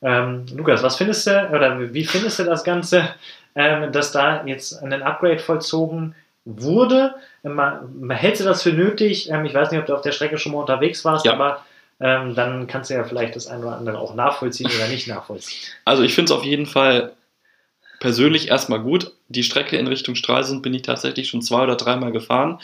[0.04, 3.08] Ähm, Lukas, was findest du oder wie findest du das Ganze,
[3.54, 6.14] ähm, dass da jetzt ein Upgrade vollzogen
[6.44, 7.14] wurde?
[7.42, 9.30] Man, hältst du das für nötig?
[9.30, 11.32] Ähm, ich weiß nicht, ob du auf der Strecke schon mal unterwegs warst, ja.
[11.32, 11.64] aber
[12.00, 15.58] ähm, dann kannst du ja vielleicht das eine oder andere auch nachvollziehen oder nicht nachvollziehen.
[15.86, 17.12] Also ich finde es auf jeden Fall
[17.98, 19.12] persönlich erstmal gut.
[19.28, 22.60] die Strecke in Richtung Stralsund bin ich tatsächlich schon zwei oder dreimal gefahren.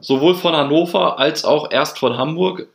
[0.00, 2.68] Sowohl von Hannover als auch erst von Hamburg.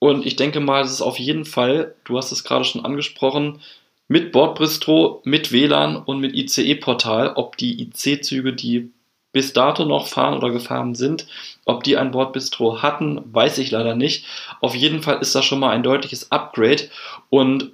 [0.00, 3.60] Und ich denke mal, es ist auf jeden Fall, du hast es gerade schon angesprochen,
[4.08, 8.90] mit Bordbistro, mit WLAN und mit ICE-Portal, ob die IC-Züge, die
[9.32, 11.26] bis dato noch fahren oder gefahren sind,
[11.64, 14.24] ob die ein Bordbistro hatten, weiß ich leider nicht.
[14.60, 16.88] Auf jeden Fall ist das schon mal ein deutliches Upgrade
[17.28, 17.70] und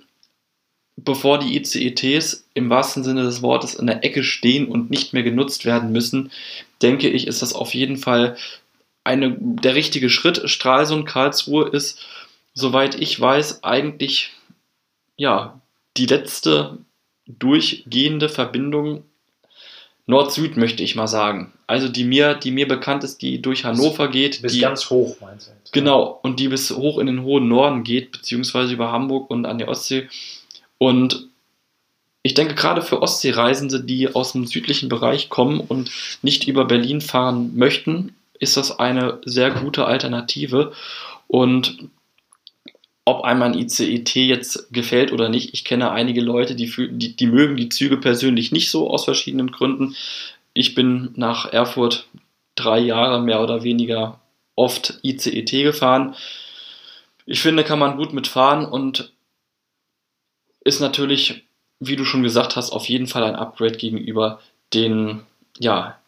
[0.96, 5.22] bevor die ICETs im wahrsten Sinne des Wortes in der Ecke stehen und nicht mehr
[5.22, 6.30] genutzt werden müssen,
[6.82, 8.36] denke ich, ist das auf jeden Fall
[9.06, 10.48] eine, der richtige Schritt.
[10.50, 12.04] Stralsund Karlsruhe ist,
[12.54, 14.32] soweit ich weiß, eigentlich
[15.16, 15.60] ja,
[15.96, 16.78] die letzte
[17.26, 19.04] durchgehende Verbindung
[20.06, 21.52] Nord-Süd, möchte ich mal sagen.
[21.66, 24.40] Also die mir, die mir bekannt ist, die durch Hannover geht.
[24.40, 25.52] Bis die, ganz hoch, meinst du?
[25.52, 25.72] Jetzt.
[25.72, 29.58] Genau, und die bis hoch in den hohen Norden geht, beziehungsweise über Hamburg und an
[29.58, 30.08] die Ostsee.
[30.78, 31.26] Und
[32.22, 35.90] ich denke gerade für Ostseereisende, die aus dem südlichen Bereich kommen und
[36.22, 40.72] nicht über Berlin fahren möchten, ist das eine sehr gute Alternative.
[41.26, 41.88] Und
[43.04, 47.26] ob einem ein ICET jetzt gefällt oder nicht, ich kenne einige Leute, die, die, die
[47.26, 49.94] mögen die Züge persönlich nicht so aus verschiedenen Gründen.
[50.54, 52.08] Ich bin nach Erfurt
[52.56, 54.20] drei Jahre mehr oder weniger
[54.56, 56.16] oft ICET gefahren.
[57.26, 59.12] Ich finde, kann man gut mitfahren und
[60.64, 61.44] ist natürlich,
[61.78, 64.40] wie du schon gesagt hast, auf jeden Fall ein Upgrade gegenüber
[64.74, 65.22] den
[65.58, 65.98] ja,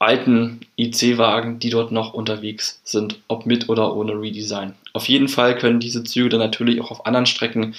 [0.00, 4.74] alten IC-Wagen, die dort noch unterwegs sind, ob mit oder ohne Redesign.
[4.94, 7.74] Auf jeden Fall können diese Züge dann natürlich auch auf anderen Strecken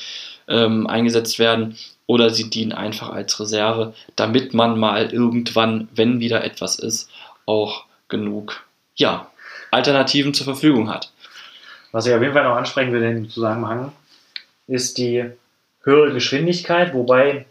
[0.48, 6.44] ähm, eingesetzt werden oder sie dienen einfach als Reserve, damit man mal irgendwann, wenn wieder
[6.44, 7.10] etwas ist,
[7.48, 8.64] auch genug
[8.96, 9.32] ja,
[9.72, 11.12] Alternativen zur Verfügung hat.
[11.92, 13.92] Was ich auf jeden Fall noch ansprechen will in dem Zusammenhang,
[14.68, 15.26] ist die
[15.84, 17.46] höhere Geschwindigkeit, wobei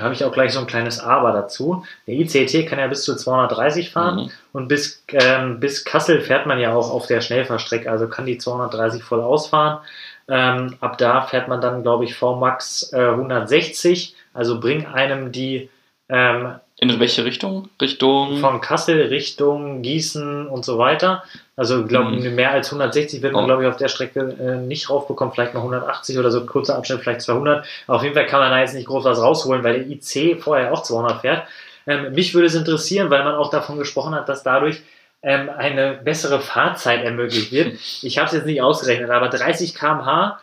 [0.00, 1.84] habe ich auch gleich so ein kleines Aber dazu.
[2.06, 4.30] Der ICT kann ja bis zu 230 fahren mhm.
[4.52, 8.38] und bis, ähm, bis Kassel fährt man ja auch auf der Schnellfahrstrecke, also kann die
[8.38, 9.78] 230 voll ausfahren.
[10.26, 15.68] Ähm, ab da fährt man dann, glaube ich, VMAX äh, 160, also bringt einem die
[16.08, 17.68] ähm, in welche Richtung?
[17.80, 18.38] Richtung.
[18.38, 21.22] Von Kassel Richtung Gießen und so weiter.
[21.56, 22.34] Also, glaube, mhm.
[22.34, 23.46] mehr als 160 wird man, oh.
[23.46, 25.32] glaube ich, auf der Strecke äh, nicht raufbekommen.
[25.32, 27.64] Vielleicht noch 180 oder so, kurzer Abschnitt, vielleicht 200.
[27.86, 30.42] Aber auf jeden Fall kann man da jetzt nicht groß was rausholen, weil der IC
[30.42, 31.46] vorher auch 200 fährt.
[31.86, 34.82] Ähm, mich würde es interessieren, weil man auch davon gesprochen hat, dass dadurch
[35.22, 37.78] ähm, eine bessere Fahrzeit ermöglicht wird.
[38.02, 40.40] Ich habe es jetzt nicht ausgerechnet, aber 30 km/h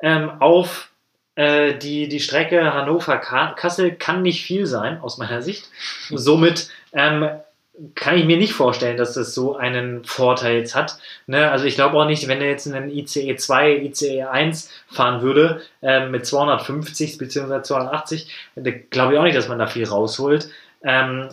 [0.00, 0.90] ähm, auf
[1.36, 5.68] äh, die, die Strecke Hannover-Kassel kann nicht viel sein, aus meiner Sicht.
[6.10, 7.28] Somit ähm,
[7.94, 10.98] kann ich mir nicht vorstellen, dass das so einen Vorteil jetzt hat.
[11.26, 11.50] Ne?
[11.50, 15.62] Also ich glaube auch nicht, wenn er jetzt einen ICE 2, ICE 1 fahren würde
[15.82, 17.62] äh, mit 250 bzw.
[17.62, 18.32] 280,
[18.90, 20.50] glaube ich auch nicht, dass man da viel rausholt.
[20.84, 21.30] Ähm,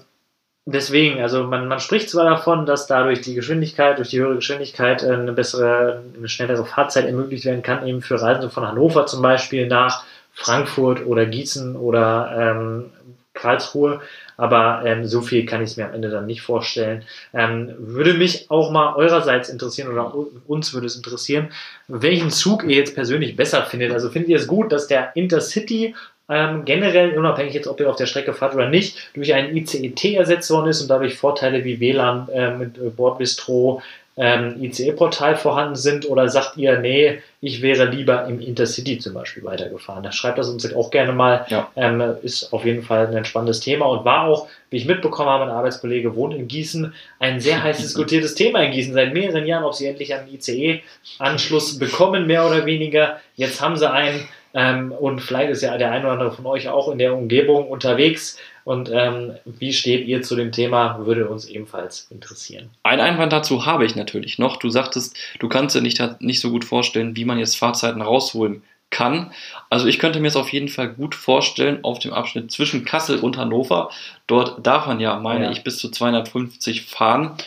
[0.65, 5.03] deswegen, also man, man spricht zwar davon, dass dadurch die Geschwindigkeit, durch die höhere Geschwindigkeit
[5.03, 9.21] äh, eine bessere, eine schnellere Fahrzeit ermöglicht werden kann, eben für Reisende von Hannover zum
[9.21, 12.89] Beispiel nach Frankfurt oder Gießen oder ähm,
[13.33, 14.01] Karlsruhe.
[14.37, 17.03] Aber ähm, so viel kann ich mir am Ende dann nicht vorstellen.
[17.33, 20.13] Ähm, würde mich auch mal eurerseits interessieren oder
[20.47, 21.51] uns würde es interessieren,
[21.87, 23.91] welchen Zug ihr jetzt persönlich besser findet.
[23.91, 25.93] Also findet ihr es gut, dass der Intercity
[26.31, 30.15] ähm, generell, unabhängig jetzt, ob ihr auf der Strecke fahrt oder nicht, durch einen ICET
[30.15, 33.81] ersetzt worden ist und dadurch Vorteile wie WLAN äh, mit äh, Bordbistro,
[34.21, 39.43] ähm, ICE-Portal vorhanden sind oder sagt ihr, nee, ich wäre lieber im Intercity zum Beispiel
[39.43, 40.03] weitergefahren.
[40.03, 41.43] Da schreibt das uns auch gerne mal.
[41.49, 41.71] Ja.
[41.75, 45.47] Ähm, ist auf jeden Fall ein spannendes Thema und war auch, wie ich mitbekommen habe,
[45.47, 49.63] mein Arbeitskollege wohnt in Gießen, ein sehr heiß diskutiertes Thema in Gießen seit mehreren Jahren,
[49.63, 53.19] ob sie endlich einen ICE-Anschluss bekommen, mehr oder weniger.
[53.35, 56.67] Jetzt haben sie einen ähm, und vielleicht ist ja der eine oder andere von euch
[56.67, 58.37] auch in der Umgebung unterwegs.
[58.63, 61.05] Und ähm, wie steht ihr zu dem Thema?
[61.05, 62.69] Würde uns ebenfalls interessieren.
[62.83, 64.57] Ein Einwand dazu habe ich natürlich noch.
[64.57, 68.63] Du sagtest, du kannst dir nicht, nicht so gut vorstellen, wie man jetzt Fahrzeiten rausholen
[68.91, 69.31] kann.
[69.69, 73.19] Also ich könnte mir es auf jeden Fall gut vorstellen auf dem Abschnitt zwischen Kassel
[73.19, 73.89] und Hannover.
[74.27, 75.51] Dort darf man ja, meine ja.
[75.51, 77.37] ich, bis zu 250 fahren.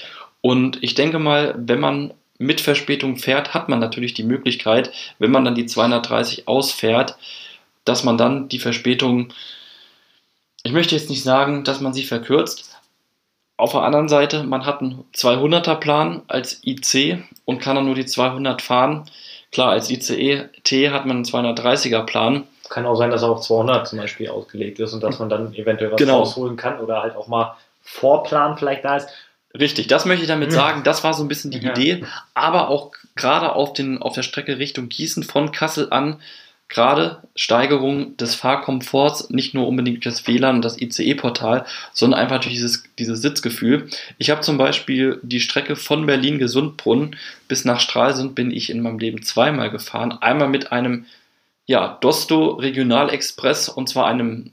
[0.40, 5.30] Und ich denke mal, wenn man mit Verspätung fährt, hat man natürlich die Möglichkeit, wenn
[5.30, 7.16] man dann die 230 ausfährt,
[7.84, 9.32] dass man dann die Verspätung,
[10.64, 12.74] ich möchte jetzt nicht sagen, dass man sie verkürzt.
[13.56, 17.94] Auf der anderen Seite, man hat einen 200er Plan als IC und kann dann nur
[17.94, 19.04] die 200 fahren.
[19.52, 22.48] Klar, als ICE-T hat man einen 230er Plan.
[22.70, 25.54] Kann auch sein, dass er auf 200 zum Beispiel ausgelegt ist und dass man dann
[25.54, 26.20] eventuell was genau.
[26.20, 29.08] rausholen kann oder halt auch mal Vorplan vielleicht da ist.
[29.56, 30.54] Richtig, das möchte ich damit mhm.
[30.54, 30.82] sagen.
[30.82, 31.70] Das war so ein bisschen die ja.
[31.70, 32.04] Idee.
[32.32, 36.20] Aber auch gerade auf, auf der Strecke Richtung Gießen von Kassel an
[36.74, 42.54] gerade Steigerung des Fahrkomforts, nicht nur unbedingt das WLAN und das ICE-Portal, sondern einfach durch
[42.54, 43.88] dieses, dieses Sitzgefühl.
[44.18, 47.16] Ich habe zum Beispiel die Strecke von Berlin-Gesundbrunnen
[47.48, 50.12] bis nach Stralsund bin ich in meinem Leben zweimal gefahren.
[50.12, 51.06] Einmal mit einem
[51.66, 54.50] ja, Dosto Regionalexpress und zwar einem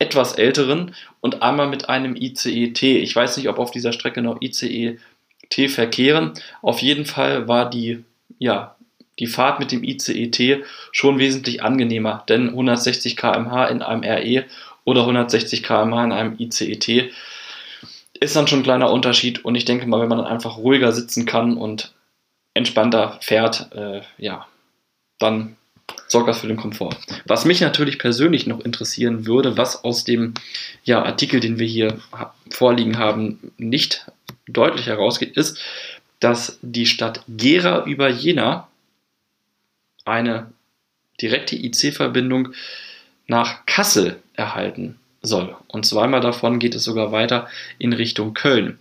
[0.00, 2.98] etwas älteren und einmal mit einem ICE-T.
[2.98, 6.32] Ich weiß nicht, ob auf dieser Strecke noch ICE-T verkehren.
[6.62, 8.02] Auf jeden Fall war die,
[8.38, 8.74] ja,
[9.20, 14.44] die Fahrt mit dem ICE-T schon wesentlich angenehmer, denn 160 km/h in einem RE
[14.84, 17.12] oder 160 km/h in einem ICE-T
[18.18, 20.92] ist dann schon ein kleiner Unterschied und ich denke mal, wenn man dann einfach ruhiger
[20.92, 21.94] sitzen kann und
[22.54, 24.46] entspannter fährt, äh, ja,
[25.18, 25.56] dann
[26.06, 26.96] sorgt das für den Komfort.
[27.26, 30.34] Was mich natürlich persönlich noch interessieren würde, was aus dem
[30.84, 31.98] ja, Artikel, den wir hier
[32.50, 34.06] vorliegen haben, nicht
[34.46, 35.58] deutlich herausgeht, ist,
[36.18, 38.68] dass die Stadt Gera über Jena
[40.04, 40.52] eine
[41.20, 42.52] direkte IC-Verbindung
[43.26, 45.54] nach Kassel erhalten soll.
[45.68, 48.78] Und zweimal davon geht es sogar weiter in Richtung Köln.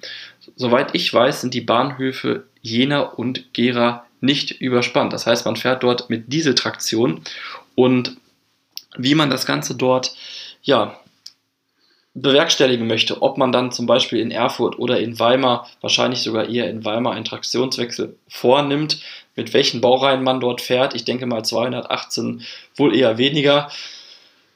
[0.55, 5.13] Soweit ich weiß, sind die Bahnhöfe Jena und Gera nicht überspannt.
[5.13, 7.21] Das heißt, man fährt dort mit Dieseltraktion
[7.75, 8.17] und
[8.97, 10.15] wie man das Ganze dort
[10.61, 10.99] ja,
[12.13, 16.69] bewerkstelligen möchte, ob man dann zum Beispiel in Erfurt oder in Weimar, wahrscheinlich sogar eher
[16.69, 19.01] in Weimar, einen Traktionswechsel vornimmt,
[19.35, 20.95] mit welchen Baureihen man dort fährt.
[20.95, 22.41] Ich denke mal 218
[22.75, 23.69] wohl eher weniger.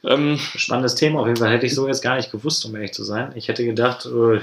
[0.03, 2.91] Ähm, Spannendes Thema, auf jeden Fall hätte ich so jetzt gar nicht gewusst, um ehrlich
[2.91, 3.31] zu sein.
[3.35, 4.41] Ich hätte gedacht, äh,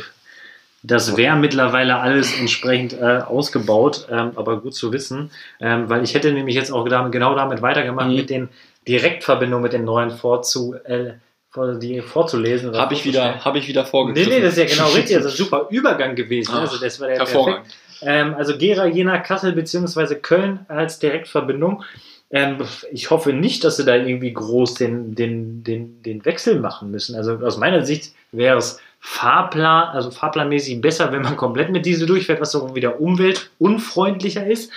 [0.83, 6.15] das wäre mittlerweile alles entsprechend äh, ausgebaut, ähm, aber gut zu wissen, ähm, weil ich
[6.15, 8.17] hätte nämlich jetzt auch genau damit weitergemacht mhm.
[8.17, 8.49] mit den
[8.89, 11.13] Direktverbindungen mit den neuen vorzu, äh,
[11.55, 12.77] die vorzulesen.
[12.77, 14.31] Habe ich, wieder, hab ich wieder vorgegriffen.
[14.31, 15.17] Nee, nee, das ist ja genau richtig.
[15.17, 16.53] Das ist ein super Übergang gewesen.
[16.55, 17.67] Ach, also das war der hervorragend.
[18.03, 20.15] Ähm, also Gera, Jena, Kassel bzw.
[20.17, 21.83] Köln als Direktverbindung.
[22.31, 22.59] Ähm,
[22.93, 27.17] ich hoffe nicht, dass sie da irgendwie groß den, den, den, den Wechsel machen müssen.
[27.17, 32.07] Also aus meiner Sicht wäre es Fahrplan, also fahrplanmäßig besser, wenn man komplett mit Diesel
[32.07, 34.71] durchfährt, was so wieder umweltunfreundlicher ist.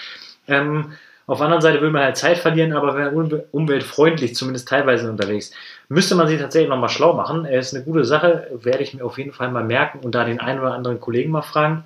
[0.48, 0.94] Ähm,
[1.26, 5.52] auf der anderen Seite will man halt Zeit verlieren, aber wenn umweltfreundlich, zumindest teilweise unterwegs,
[5.88, 7.46] müsste man sich tatsächlich nochmal schlau machen.
[7.46, 10.40] Ist eine gute Sache, werde ich mir auf jeden Fall mal merken und da den
[10.40, 11.86] einen oder anderen Kollegen mal fragen.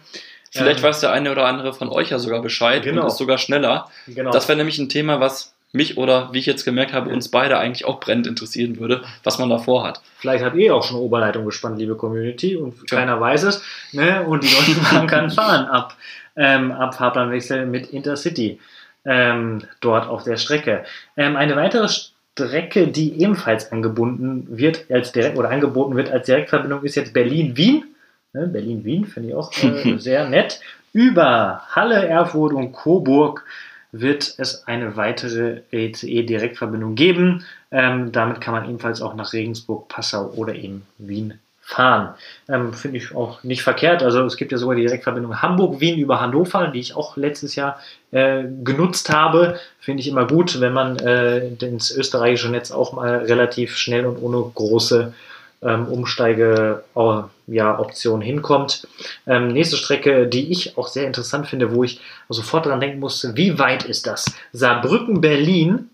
[0.52, 3.02] Vielleicht ähm, weiß der eine oder andere von euch ja sogar Bescheid genau.
[3.02, 3.89] und ist sogar schneller.
[4.08, 4.32] Genau.
[4.32, 7.58] Das wäre nämlich ein Thema, was mich oder wie ich jetzt gemerkt habe, uns beide
[7.60, 10.02] eigentlich auch brennend interessieren würde, was man davor hat.
[10.17, 12.97] Vielleicht habt ihr auch schon Oberleitung gespannt, liebe Community, und ja.
[12.97, 13.62] keiner weiß es.
[13.91, 14.23] Ne?
[14.23, 15.95] Und die Deutsche Bahn kann fahren ab,
[16.36, 18.60] ähm, ab Fahrplanwechsel mit Intercity
[19.08, 20.84] ähm, dort auf der Strecke.
[21.15, 26.84] Ähm, eine weitere Strecke, die ebenfalls angebunden wird als direkt oder angeboten wird als Direktverbindung,
[26.84, 27.86] ist jetzt Berlin-Wien.
[28.34, 28.48] Ne?
[28.48, 30.60] Berlin-Wien finde ich auch äh, sehr nett.
[30.93, 33.46] Über Halle, Erfurt und Coburg
[33.93, 37.46] wird es eine weitere ECE-Direktverbindung geben.
[37.72, 42.13] Ähm, damit kann man ebenfalls auch nach Regensburg, Passau oder eben Wien fahren.
[42.47, 44.01] Ähm, Finde ich auch nicht verkehrt.
[44.01, 47.82] Also es gibt ja sogar die Direktverbindung Hamburg-Wien über Hannover, die ich auch letztes Jahr
[48.12, 49.60] äh, genutzt habe.
[49.82, 54.15] Finde ich immer gut, wenn man äh, ins österreichische Netz auch mal relativ schnell und
[54.21, 55.13] ohne große
[55.62, 57.86] ähm, Umsteige äh, ja,
[58.21, 58.88] hinkommt.
[59.27, 61.99] Ähm, nächste Strecke, die ich auch sehr interessant finde, wo ich
[62.30, 64.25] sofort dran denken musste, wie weit ist das?
[64.53, 65.89] Saarbrücken-Berlin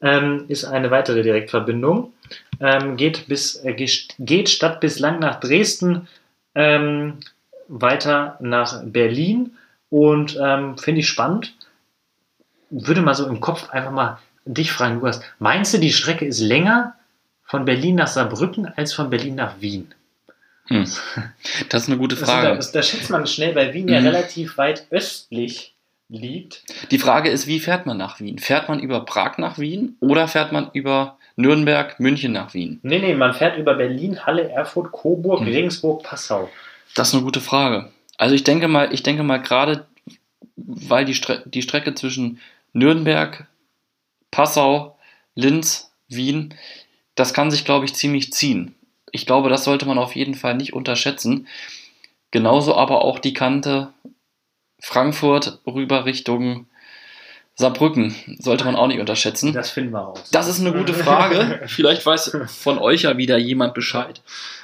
[0.00, 2.12] ähm, ist eine weitere Direktverbindung.
[2.60, 6.08] Ähm, geht, bis, äh, geht statt bislang nach Dresden
[6.54, 7.18] ähm,
[7.68, 9.56] weiter nach Berlin
[9.90, 11.54] und ähm, finde ich spannend.
[12.70, 16.40] Würde mal so im Kopf einfach mal dich fragen, Lukas, meinst du, die Strecke ist
[16.40, 16.94] länger
[17.44, 19.94] von Berlin nach Saarbrücken als von Berlin nach Wien?
[20.66, 20.86] Hm.
[21.70, 22.50] Das ist eine gute Frage.
[22.50, 23.92] Also da, schätzt man schnell, weil Wien mhm.
[23.92, 25.74] ja relativ weit östlich
[26.08, 26.62] liegt.
[26.90, 28.38] Die Frage ist, wie fährt man nach Wien?
[28.38, 32.80] Fährt man über Prag nach Wien oder fährt man über Nürnberg, München nach Wien?
[32.82, 35.46] Nee, nee, man fährt über Berlin, Halle, Erfurt, Coburg, hm.
[35.46, 36.50] Regensburg, Passau.
[36.96, 37.92] Das ist eine gute Frage.
[38.16, 39.86] Also ich denke mal, ich denke mal gerade,
[40.56, 42.40] weil die, Stre die Strecke zwischen
[42.72, 43.46] Nürnberg,
[44.32, 44.98] Passau,
[45.36, 46.54] Linz, Wien,
[47.14, 48.74] das kann sich, glaube ich, ziemlich ziehen.
[49.12, 51.46] Ich glaube, das sollte man auf jeden Fall nicht unterschätzen.
[52.32, 53.92] Genauso aber auch die Kante
[54.80, 56.66] Frankfurt rüber Richtung
[57.58, 59.52] Saarbrücken sollte man auch nicht unterschätzen.
[59.52, 60.30] Das finden wir raus.
[60.30, 61.62] Das ist eine gute Frage.
[61.66, 64.20] Vielleicht weiß von euch ja wieder jemand Bescheid.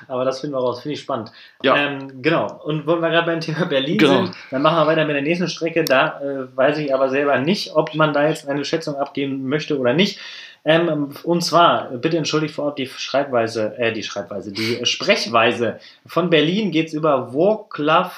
[0.07, 0.83] Aber das finden wir raus.
[0.83, 1.33] Finde ich spannend.
[1.65, 1.77] Ja.
[1.77, 2.61] Ähm, genau.
[2.63, 4.27] Und wo wir gerade beim Thema Berlin genau.
[4.27, 5.83] sind, dann machen wir weiter mit der nächsten Strecke.
[5.83, 9.77] Da äh, weiß ich aber selber nicht, ob man da jetzt eine Schätzung abgeben möchte
[9.77, 10.21] oder nicht.
[10.65, 15.81] Ähm, und zwar, bitte entschuldigt vor Ort die Schreibweise, äh, die Schreibweise, die Sprechweise.
[16.07, 18.13] Von Berlin geht es über Wroclaw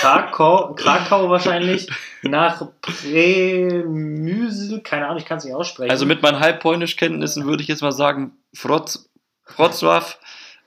[0.00, 1.88] Krakau, Krakau wahrscheinlich,
[2.22, 5.90] nach Premysl, keine Ahnung, ich kann es nicht aussprechen.
[5.90, 9.04] Also mit meinen Halbpolnisch-Kenntnissen würde ich jetzt mal sagen, Wrocław,
[9.56, 10.18] Wrocław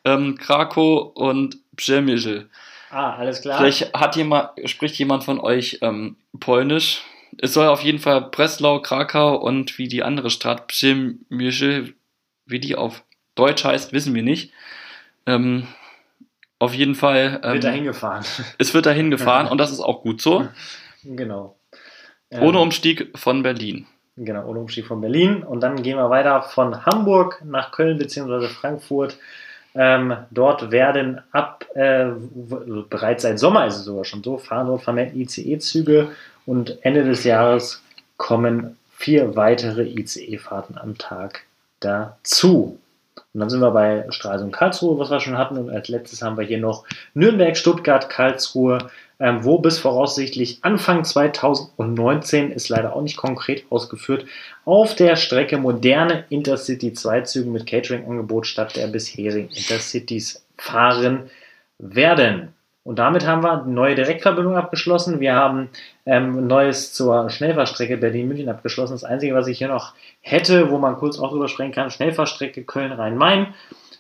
[0.06, 2.50] ähm, Krakow und Przemysl.
[2.90, 3.58] Ah, alles klar.
[3.58, 7.02] Vielleicht hat jemand, spricht jemand von euch ähm, Polnisch.
[7.38, 11.94] Es soll auf jeden Fall Breslau, Krakau und wie die andere Stadt Przemysl,
[12.46, 13.04] wie die auf
[13.36, 14.52] Deutsch heißt, wissen wir nicht.
[15.26, 15.68] Ähm,
[16.62, 17.41] auf jeden Fall.
[17.43, 18.24] Ähm, wird dahin gefahren.
[18.57, 20.47] Es wird dahin gefahren und das ist auch gut so.
[21.03, 21.57] Genau.
[22.30, 23.88] Ohne Umstieg von Berlin.
[24.16, 25.41] Genau, ohne Umstieg von Berlin.
[25.41, 28.49] Und dann gehen wir weiter von Hamburg nach Köln bzw.
[28.49, 29.18] Frankfurt.
[29.74, 32.12] Ähm, dort werden ab, äh,
[32.88, 36.09] bereits seit Sommer ist es sogar schon so, fahren dort vermehrt ICE-Züge
[36.45, 37.82] und Ende des Jahres
[38.18, 41.45] kommen vier weitere ICE-Fahrten am Tag
[41.80, 42.78] dazu.
[43.34, 45.57] Und dann sind wir bei Stralsund Karlsruhe, was wir schon hatten.
[45.57, 48.89] Und als letztes haben wir hier noch Nürnberg, Stuttgart, Karlsruhe,
[49.20, 54.26] ähm, wo bis voraussichtlich Anfang 2019 ist leider auch nicht konkret ausgeführt,
[54.66, 61.30] auf der Strecke moderne Intercity-2-Züge mit Catering-Angebot statt der bisherigen Intercities fahren
[61.78, 62.53] werden.
[62.84, 65.20] Und damit haben wir eine neue Direktverbindung abgeschlossen.
[65.20, 65.70] Wir haben
[66.08, 68.94] ähm, Neues zur Schnellfahrstrecke Berlin-München abgeschlossen.
[68.94, 72.64] Das Einzige, was ich hier noch hätte, wo man kurz auch drüber sprechen kann, Schnellfahrstrecke
[72.64, 73.54] Köln-Rhein-Main,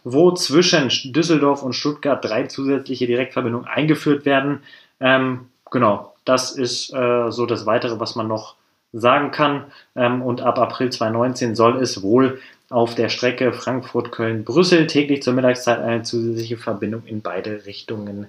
[0.03, 4.63] wo zwischen Düsseldorf und Stuttgart drei zusätzliche Direktverbindungen eingeführt werden.
[4.99, 8.55] Ähm, genau, das ist äh, so das Weitere, was man noch
[8.93, 9.65] sagen kann.
[9.95, 12.39] Ähm, und ab April 2019 soll es wohl
[12.71, 18.27] auf der Strecke Frankfurt-Köln-Brüssel täglich zur Mittagszeit eine zusätzliche Verbindung in beide Richtungen geben.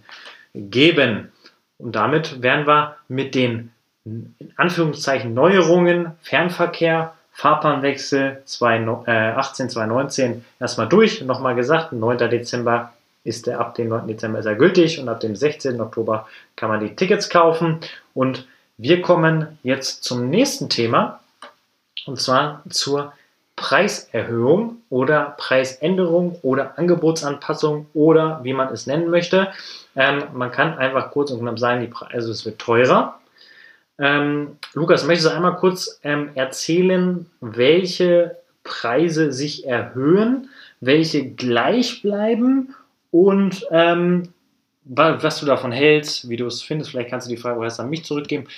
[0.55, 3.73] Und damit wären wir mit den
[4.05, 11.23] in Anführungszeichen Neuerungen Fernverkehr, Fahrplanwechsel 2018, 2019 erstmal durch.
[11.23, 12.19] Nochmal gesagt, 9.
[12.31, 12.93] Dezember
[13.25, 14.09] ist der, ab dem 9.
[14.09, 15.81] Dezember ist er gültig und ab dem 16.
[15.81, 17.81] Oktober kann man die Tickets kaufen.
[18.13, 18.47] Und
[18.77, 21.21] wir kommen jetzt zum nächsten Thema
[22.07, 23.13] und zwar zur
[23.63, 29.53] Preiserhöhung oder Preisänderung oder Angebotsanpassung oder wie man es nennen möchte.
[29.95, 33.21] Ähm, man kann einfach kurz und knapp sagen, die Preise, also es wird teurer.
[34.01, 40.49] Ähm, Lukas, möchtest du einmal kurz ähm, erzählen, welche Preise sich erhöhen,
[40.81, 42.75] welche gleich bleiben
[43.13, 44.33] und ähm,
[44.85, 46.91] was du davon hältst, wie du es findest.
[46.91, 48.49] Vielleicht kannst du die Frage erst an mich zurückgeben.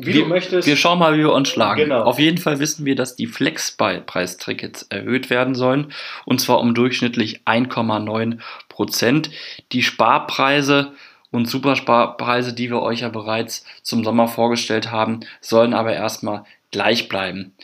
[0.00, 0.68] Wie wir, du möchtest.
[0.68, 1.80] Wir schauen mal, wie wir uns schlagen.
[1.80, 2.04] Genau.
[2.04, 5.92] Auf jeden Fall wissen wir, dass die Flex-Preistickets erhöht werden sollen
[6.24, 8.38] und zwar um durchschnittlich 1,9
[8.68, 9.30] Prozent.
[9.72, 10.92] Die Sparpreise
[11.32, 17.08] und Supersparpreise, die wir euch ja bereits zum Sommer vorgestellt haben, sollen aber erstmal gleich
[17.08, 17.54] bleiben.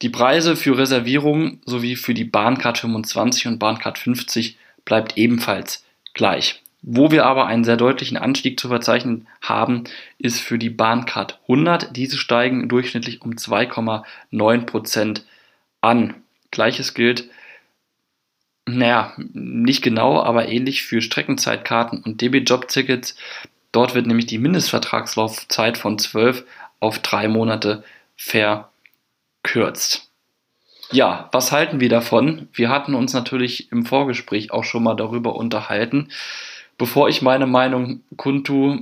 [0.00, 5.84] Die Preise für Reservierungen sowie für die Bahncard 25 und Bahncard 50 bleibt ebenfalls
[6.14, 6.61] gleich.
[6.82, 9.84] Wo wir aber einen sehr deutlichen Anstieg zu verzeichnen haben,
[10.18, 11.96] ist für die Bahncard 100.
[11.96, 15.22] Diese steigen durchschnittlich um 2,9%
[15.80, 16.14] an.
[16.50, 17.30] Gleiches gilt,
[18.66, 23.16] naja, nicht genau, aber ähnlich für Streckenzeitkarten und DB-Job-Tickets.
[23.72, 26.44] Dort wird nämlich die Mindestvertragslaufzeit von 12
[26.78, 27.84] auf 3 Monate
[28.16, 30.10] verkürzt.
[30.90, 32.48] Ja, was halten wir davon?
[32.52, 36.10] Wir hatten uns natürlich im Vorgespräch auch schon mal darüber unterhalten.
[36.82, 38.80] Bevor ich meine Meinung kundtue,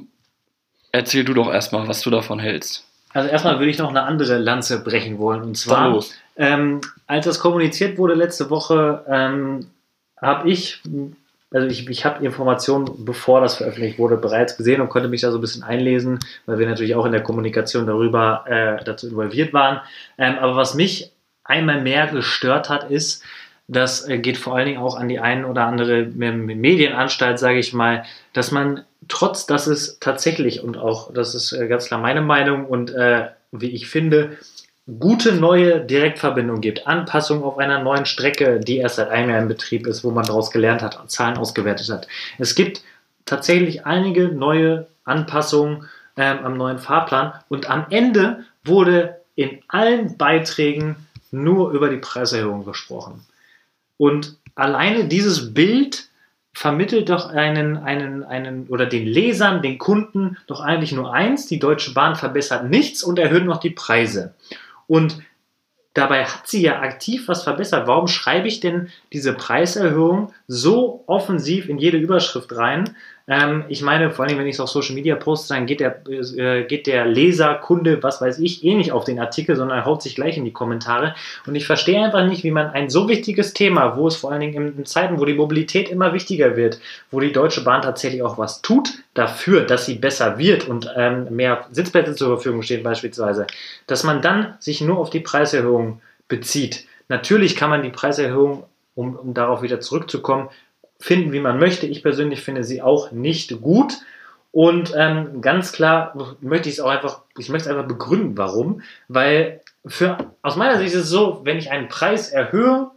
[0.91, 2.87] erzähl du doch erstmal, was du davon hältst.
[3.13, 5.43] Also erstmal würde ich noch eine andere Lanze brechen wollen.
[5.43, 6.03] Und zwar,
[6.39, 9.67] ähm, als das kommuniziert wurde letzte Woche, ähm,
[10.19, 10.81] habe ich,
[11.51, 15.31] also ich, ich habe Informationen, bevor das veröffentlicht wurde, bereits gesehen und konnte mich da
[15.31, 19.53] so ein bisschen einlesen, weil wir natürlich auch in der Kommunikation darüber äh, dazu involviert
[19.53, 19.83] waren.
[20.17, 21.13] Ähm, aber was mich
[21.45, 23.23] einmal mehr gestört hat, ist,
[23.71, 27.73] das äh, geht vor allen Dingen auch an die ein oder andere Medienanstalt, sage ich
[27.73, 32.21] mal, dass man trotz, dass es tatsächlich und auch, das ist äh, ganz klar meine
[32.21, 34.39] Meinung und äh, wie ich finde,
[34.99, 39.49] gute neue Direktverbindung gibt, Anpassungen auf einer neuen Strecke, die erst seit einem Jahr in
[39.49, 42.09] Betrieb ist, wo man daraus gelernt hat Zahlen ausgewertet hat.
[42.39, 42.83] Es gibt
[43.25, 50.97] tatsächlich einige neue Anpassungen ähm, am neuen Fahrplan und am Ende wurde in allen Beiträgen
[51.31, 53.25] nur über die Preiserhöhung gesprochen.
[54.01, 56.09] Und alleine dieses Bild
[56.55, 61.59] vermittelt doch einen, einen, einen oder den Lesern, den Kunden doch eigentlich nur eins, die
[61.59, 64.33] Deutsche Bahn verbessert nichts und erhöht noch die Preise.
[64.87, 65.19] Und
[65.93, 67.87] dabei hat sie ja aktiv was verbessert.
[67.87, 72.97] Warum schreibe ich denn diese Preiserhöhung so offensiv in jede Überschrift rein?
[73.31, 76.03] Ähm, ich meine, vor allem, wenn ich es auf Social Media poste, dann geht der,
[76.09, 80.03] äh, geht der Leser, Kunde, was weiß ich, eh nicht auf den Artikel, sondern haut
[80.03, 81.15] sich gleich in die Kommentare.
[81.47, 84.41] Und ich verstehe einfach nicht, wie man ein so wichtiges Thema, wo es vor allen
[84.41, 86.81] Dingen in, in Zeiten, wo die Mobilität immer wichtiger wird,
[87.13, 91.29] wo die Deutsche Bahn tatsächlich auch was tut dafür, dass sie besser wird und ähm,
[91.31, 93.47] mehr Sitzplätze zur Verfügung stehen beispielsweise,
[93.87, 96.85] dass man dann sich nur auf die Preiserhöhung bezieht.
[97.09, 98.65] Natürlich kann man die Preiserhöhung,
[98.97, 100.49] um, um darauf wieder zurückzukommen,
[101.01, 101.87] finden, wie man möchte.
[101.87, 103.95] Ich persönlich finde sie auch nicht gut.
[104.53, 108.83] Und ähm, ganz klar möchte ich es auch einfach, ich möchte es einfach begründen, warum.
[109.09, 112.91] Weil für, aus meiner Sicht ist es so, wenn ich einen Preis erhöhe,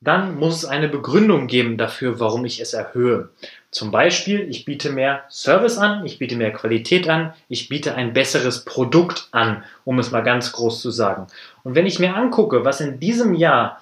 [0.00, 3.30] dann muss es eine Begründung geben dafür, warum ich es erhöhe.
[3.70, 8.12] Zum Beispiel, ich biete mehr Service an, ich biete mehr Qualität an, ich biete ein
[8.12, 11.28] besseres Produkt an, um es mal ganz groß zu sagen.
[11.62, 13.80] Und wenn ich mir angucke, was in diesem Jahr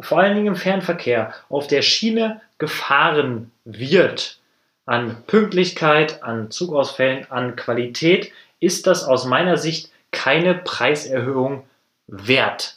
[0.00, 4.38] vor allen Dingen im Fernverkehr auf der Schiene gefahren wird,
[4.86, 11.64] an Pünktlichkeit, an Zugausfällen, an Qualität, ist das aus meiner Sicht keine Preiserhöhung
[12.06, 12.76] wert.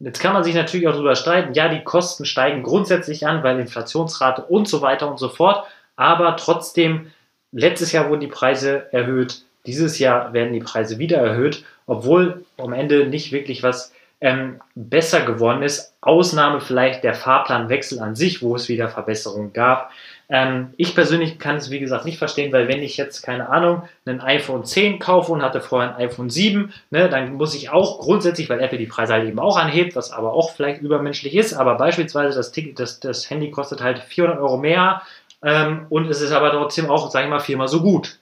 [0.00, 3.58] Jetzt kann man sich natürlich auch darüber streiten, ja, die Kosten steigen grundsätzlich an, weil
[3.58, 5.66] Inflationsrate und so weiter und so fort,
[5.96, 7.10] aber trotzdem,
[7.50, 12.72] letztes Jahr wurden die Preise erhöht, dieses Jahr werden die Preise wieder erhöht, obwohl am
[12.72, 15.94] Ende nicht wirklich was ähm, besser geworden ist.
[16.00, 19.90] Ausnahme vielleicht der Fahrplanwechsel an sich, wo es wieder Verbesserungen gab.
[20.30, 23.82] Ähm, ich persönlich kann es wie gesagt nicht verstehen, weil wenn ich jetzt, keine Ahnung,
[24.04, 28.00] ein iPhone 10 kaufe und hatte vorher ein iPhone 7, ne, dann muss ich auch
[28.00, 31.54] grundsätzlich, weil Apple die Preise halt eben auch anhebt, was aber auch vielleicht übermenschlich ist,
[31.54, 35.02] aber beispielsweise das, Ticket, das, das Handy kostet halt 400 Euro mehr
[35.42, 38.18] ähm, und es ist aber trotzdem auch, sage ich mal, viermal so gut.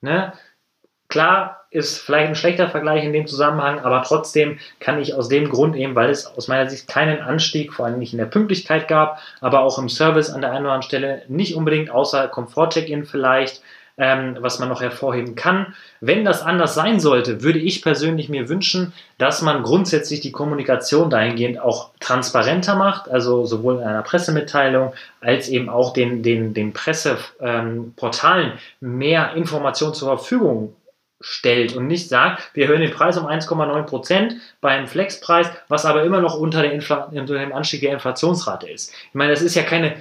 [0.00, 0.32] Ne?
[1.08, 5.48] Klar ist vielleicht ein schlechter Vergleich in dem Zusammenhang, aber trotzdem kann ich aus dem
[5.48, 8.88] Grund eben, weil es aus meiner Sicht keinen Anstieg, vor allem nicht in der Pünktlichkeit
[8.88, 13.04] gab, aber auch im Service an der einen oder anderen Stelle nicht unbedingt außer Komfort-Check-In
[13.04, 13.62] vielleicht,
[13.98, 15.74] ähm, was man noch hervorheben kann.
[16.00, 21.10] Wenn das anders sein sollte, würde ich persönlich mir wünschen, dass man grundsätzlich die Kommunikation
[21.10, 26.72] dahingehend auch transparenter macht, also sowohl in einer Pressemitteilung als eben auch den, den, den
[26.72, 30.74] Presseportalen ähm, mehr Informationen zur Verfügung
[31.20, 36.04] stellt und nicht sagt, wir erhöhen den Preis um 1,9 Prozent beim Flexpreis, was aber
[36.04, 38.92] immer noch unter, unter dem Anstieg der Inflationsrate ist.
[38.92, 39.96] Ich meine, das ist ja keine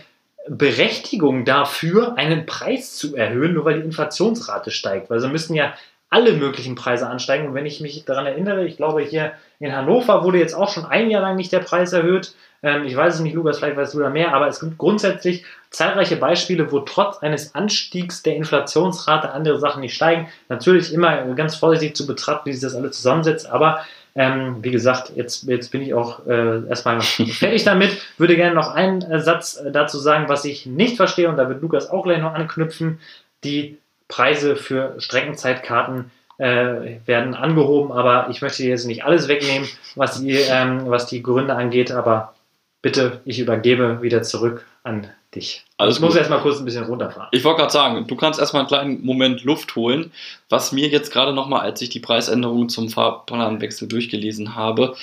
[0.48, 5.10] Berechtigung dafür, einen Preis zu erhöhen, nur weil die Inflationsrate steigt.
[5.10, 5.74] Weil sie müssen ja
[6.10, 7.48] alle möglichen Preise ansteigen.
[7.48, 10.86] Und wenn ich mich daran erinnere, ich glaube, hier in Hannover wurde jetzt auch schon
[10.86, 12.34] ein Jahr lang nicht der Preis erhöht.
[12.64, 15.46] Ähm, ich weiß es nicht, Lukas, vielleicht weißt du da mehr, aber es gibt grundsätzlich
[15.70, 20.28] zahlreiche Beispiele, wo trotz eines Anstiegs der Inflationsrate andere Sachen nicht steigen.
[20.50, 23.82] Natürlich immer ganz vorsichtig zu betrachten, wie sich das alles zusammensetzt, aber
[24.18, 28.02] ähm, wie gesagt, jetzt, jetzt bin ich auch äh, erstmal fertig damit.
[28.18, 31.48] Würde gerne noch einen äh, Satz äh, dazu sagen, was ich nicht verstehe, und da
[31.50, 33.00] wird Lukas auch gleich noch anknüpfen.
[33.44, 36.10] Die Preise für Streckenzeitkarten
[36.40, 41.22] äh, werden angehoben, aber ich möchte jetzt nicht alles wegnehmen, was die, ähm, was die
[41.22, 42.34] Gründe angeht, aber
[42.82, 45.66] bitte, ich übergebe wieder zurück an dich.
[45.78, 47.30] Alles ich muss erstmal kurz ein bisschen runterfahren.
[47.32, 50.12] Ich wollte gerade sagen, du kannst erstmal einen kleinen Moment Luft holen.
[50.50, 54.96] Was mir jetzt gerade nochmal, als ich die Preisänderungen zum Fahrplanwechsel durchgelesen habe,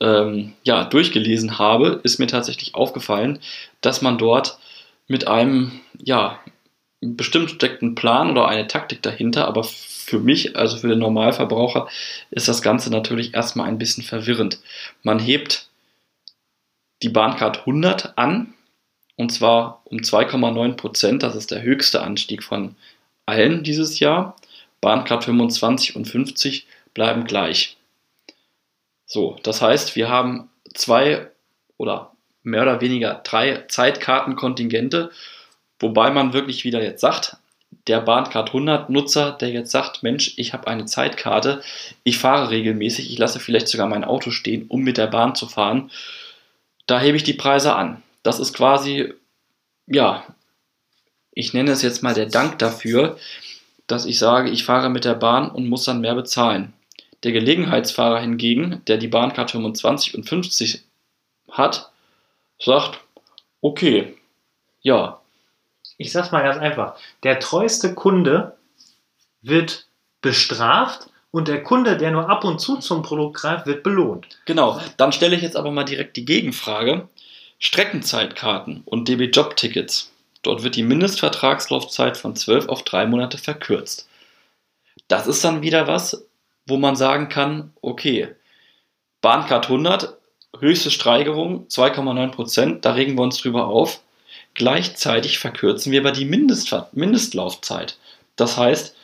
[0.00, 3.38] ähm, ja, durchgelesen habe, ist mir tatsächlich aufgefallen,
[3.80, 4.58] dass man dort
[5.08, 6.38] mit einem, ja,
[7.00, 11.88] bestimmt steckt ein Plan oder eine Taktik dahinter, aber für mich, also für den Normalverbraucher,
[12.30, 14.60] ist das Ganze natürlich erstmal ein bisschen verwirrend.
[15.02, 15.68] Man hebt
[17.02, 18.54] die Bahncard 100 an,
[19.16, 21.22] und zwar um 2,9 Prozent.
[21.22, 22.76] Das ist der höchste Anstieg von
[23.26, 24.36] allen dieses Jahr.
[24.80, 27.76] Bahncard 25 und 50 bleiben gleich.
[29.06, 31.28] So, das heißt, wir haben zwei
[31.76, 35.10] oder mehr oder weniger drei Zeitkartenkontingente,
[35.78, 37.36] wobei man wirklich wieder jetzt sagt,
[37.86, 41.62] der Bahncard 100 Nutzer, der jetzt sagt, Mensch, ich habe eine Zeitkarte,
[42.04, 45.46] ich fahre regelmäßig, ich lasse vielleicht sogar mein Auto stehen, um mit der Bahn zu
[45.46, 45.90] fahren
[46.86, 48.02] da hebe ich die Preise an.
[48.22, 49.12] Das ist quasi,
[49.86, 50.24] ja,
[51.32, 53.18] ich nenne es jetzt mal der Dank dafür,
[53.86, 56.72] dass ich sage, ich fahre mit der Bahn und muss dann mehr bezahlen.
[57.24, 60.82] Der Gelegenheitsfahrer hingegen, der die Bahncard 25 und 50
[61.50, 61.90] hat,
[62.58, 63.00] sagt,
[63.60, 64.16] okay,
[64.80, 65.20] ja.
[65.98, 66.96] Ich sag's mal ganz einfach.
[67.22, 68.56] Der treueste Kunde
[69.40, 69.86] wird
[70.20, 74.38] bestraft und der Kunde, der nur ab und zu zum Produkt greift, wird belohnt.
[74.44, 77.08] Genau, dann stelle ich jetzt aber mal direkt die Gegenfrage.
[77.58, 80.12] Streckenzeitkarten und DB-Job-Tickets.
[80.42, 84.08] Dort wird die Mindestvertragslaufzeit von 12 auf 3 Monate verkürzt.
[85.08, 86.26] Das ist dann wieder was,
[86.66, 88.34] wo man sagen kann, okay,
[89.20, 90.16] Bahncard 100,
[90.58, 94.02] höchste Steigerung 2,9%, da regen wir uns drüber auf.
[94.54, 97.96] Gleichzeitig verkürzen wir aber die Mindest Mindestlaufzeit.
[98.36, 98.94] Das heißt,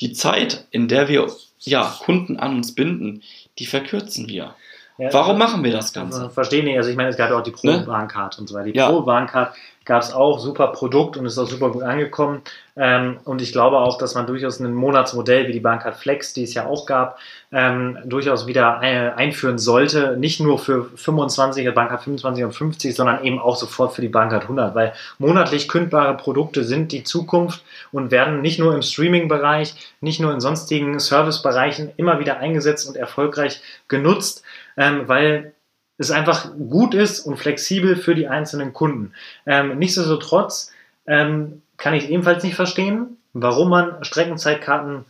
[0.00, 1.32] die Zeit, in der wir
[1.66, 3.22] ja, Kunden an uns binden,
[3.58, 4.54] die verkürzen wir.
[4.98, 6.20] Ja, Warum machen wir das Ganze?
[6.20, 6.76] Also, verstehe nicht.
[6.76, 8.40] Also ich meine, es gab ja auch die Pro-Bahncard ne?
[8.40, 8.70] und so weiter.
[8.70, 8.88] Die ja.
[8.88, 9.54] Pro-Bahncard
[9.84, 12.42] gab es auch, super Produkt und ist auch super gut angekommen.
[12.74, 16.44] Ähm, und ich glaube auch, dass man durchaus ein Monatsmodell wie die Bahncard Flex, die
[16.44, 17.18] es ja auch gab,
[17.52, 20.16] ähm, durchaus wieder äh, einführen sollte.
[20.16, 24.44] Nicht nur für 25, Bahncard 25 und 50, sondern eben auch sofort für die Bahncard
[24.44, 24.74] 100.
[24.74, 27.62] Weil monatlich kündbare Produkte sind die Zukunft
[27.92, 32.96] und werden nicht nur im Streaming-Bereich, nicht nur in sonstigen Service-Bereichen immer wieder eingesetzt und
[32.96, 34.42] erfolgreich genutzt
[34.76, 35.54] ähm, weil
[36.02, 39.12] es einfach gut ist und flexibel für die einzelnen Kunden.
[39.46, 40.72] Ähm, nichtsdestotrotz
[41.06, 45.04] ähm, kann ich ebenfalls nicht verstehen, warum man Streckenzeitkarten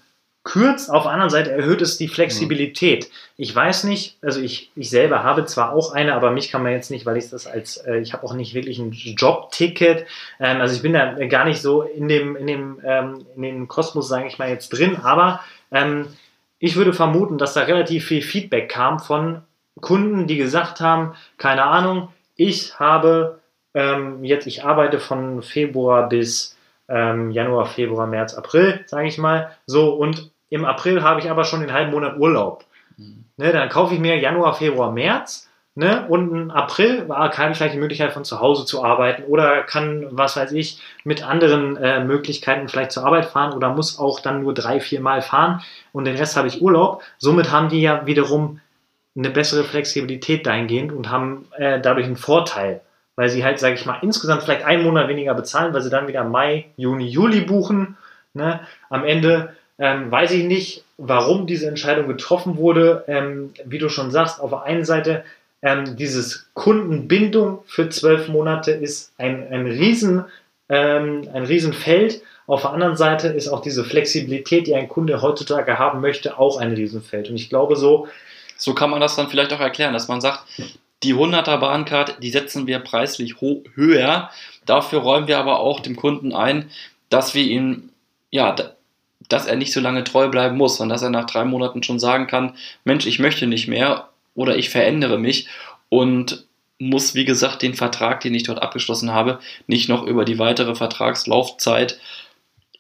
[0.45, 0.91] kürzt.
[0.91, 3.11] Auf der anderen Seite erhöht es die Flexibilität.
[3.37, 6.73] Ich weiß nicht, also ich, ich selber habe zwar auch eine, aber mich kann man
[6.73, 10.07] jetzt nicht, weil ich das als, äh, ich habe auch nicht wirklich ein Jobticket.
[10.41, 13.69] Ähm, also ich bin da gar nicht so in dem, in dem, ähm, in dem
[13.69, 15.41] Kosmos, sage ich mal, jetzt drin, aber
[15.71, 16.09] ähm,
[16.59, 19.43] ich würde vermuten, dass da relativ viel Feedback kam von
[19.81, 23.41] Kunden, die gesagt haben, keine Ahnung, ich habe
[23.75, 26.57] ähm, jetzt, ich arbeite von Februar bis
[26.89, 31.45] ähm, Januar, Februar, März, April, sage ich mal, so und im April habe ich aber
[31.45, 32.65] schon den halben Monat Urlaub.
[32.97, 33.25] Mhm.
[33.39, 36.07] Ne, dann kaufe ich mir Januar, Februar, März Ne?
[36.07, 40.07] Und im April war keine vielleicht die Möglichkeit von zu Hause zu arbeiten oder kann,
[40.11, 44.43] was weiß ich, mit anderen äh, Möglichkeiten vielleicht zur Arbeit fahren oder muss auch dann
[44.43, 45.63] nur drei, vier Mal fahren
[45.93, 47.03] und den Rest habe ich Urlaub.
[47.17, 48.61] Somit haben die ja wiederum
[49.17, 52.81] eine bessere Flexibilität dahingehend und haben äh, dadurch einen Vorteil,
[53.17, 56.09] weil sie halt, sage ich mal, insgesamt vielleicht einen Monat weniger bezahlen, weil sie dann
[56.09, 57.97] wieder Mai, Juni, Juli buchen.
[58.35, 58.61] Ne?
[58.89, 63.05] Am Ende ähm, weiß ich nicht, warum diese Entscheidung getroffen wurde.
[63.09, 65.25] Ähm, wie du schon sagst, auf der einen Seite
[65.61, 70.25] ähm, dieses Kundenbindung für zwölf Monate ist ein, ein, Riesen,
[70.69, 72.23] ähm, ein Riesenfeld.
[72.47, 76.59] Auf der anderen Seite ist auch diese Flexibilität, die ein Kunde heutzutage haben möchte, auch
[76.59, 77.31] ein Riesenfeld.
[77.31, 78.09] Und ich glaube so,
[78.57, 80.45] so kann man das dann vielleicht auch erklären, dass man sagt,
[81.03, 84.31] die 100er Bahncard, die setzen wir preislich höher.
[84.67, 86.71] Dafür räumen wir aber auch dem Kunden ein,
[87.09, 87.91] dass wir ihm,
[88.31, 88.55] ja,
[89.29, 91.99] dass er nicht so lange treu bleiben muss, sondern dass er nach drei Monaten schon
[91.99, 95.49] sagen kann, Mensch, ich möchte nicht mehr oder ich verändere mich
[95.89, 96.47] und
[96.79, 100.75] muss, wie gesagt, den Vertrag, den ich dort abgeschlossen habe, nicht noch über die weitere
[100.75, 102.01] Vertragslaufzeit,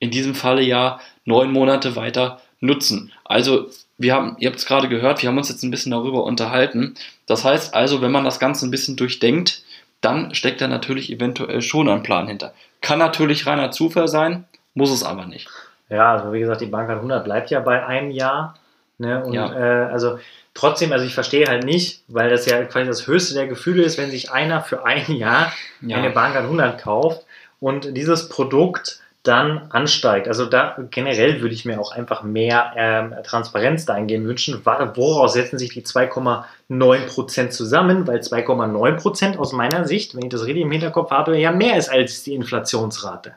[0.01, 3.12] in diesem Falle ja neun Monate weiter nutzen.
[3.25, 3.68] Also
[4.03, 6.94] wir haben, ihr habt es gerade gehört, wir haben uns jetzt ein bisschen darüber unterhalten.
[7.26, 9.62] Das heißt also, wenn man das Ganze ein bisschen durchdenkt,
[10.00, 12.53] dann steckt da natürlich eventuell schon ein Plan hinter.
[12.80, 14.44] Kann natürlich reiner Zufall sein,
[14.74, 15.48] muss es aber nicht.
[15.88, 18.57] Ja, also wie gesagt, die Bank 100 bleibt ja bei einem Jahr.
[18.98, 19.22] Ne?
[19.24, 19.53] Und ja.
[19.53, 20.18] äh, also
[20.55, 23.98] trotzdem, also ich verstehe halt nicht, weil das ja quasi das höchste der Gefühle ist,
[23.98, 25.96] wenn sich einer für ein Jahr ja.
[25.96, 27.24] eine Bank 100 kauft
[27.61, 30.27] und dieses Produkt dann ansteigt.
[30.27, 34.61] Also da generell würde ich mir auch einfach mehr ähm, Transparenz dahingehend wünschen.
[34.64, 38.07] Woraus setzen sich die 2,9% zusammen?
[38.07, 41.89] Weil 2,9% aus meiner Sicht, wenn ich das richtig im Hinterkopf habe, ja mehr ist
[41.89, 43.35] als die Inflationsrate.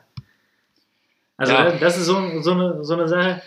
[1.36, 1.70] Also ja.
[1.70, 3.42] das ist so, so, eine, so eine Sache.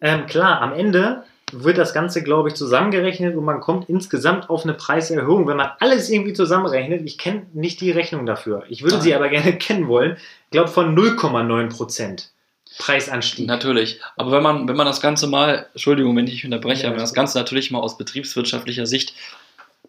[0.00, 4.64] Ähm, klar, am Ende wird das Ganze, glaube ich, zusammengerechnet und man kommt insgesamt auf
[4.64, 5.46] eine Preiserhöhung.
[5.46, 8.64] Wenn man alles irgendwie zusammenrechnet, ich kenne nicht die Rechnung dafür.
[8.68, 9.02] Ich würde Nein.
[9.02, 10.16] sie aber gerne kennen wollen.
[10.16, 12.30] Ich glaube von 0,9 Prozent.
[12.78, 13.46] Preisanstieg.
[13.46, 14.00] Natürlich.
[14.16, 17.12] Aber wenn man, wenn man das Ganze mal, Entschuldigung, wenn ich unterbreche, ja, aber das
[17.12, 19.14] Ganze natürlich mal aus betriebswirtschaftlicher Sicht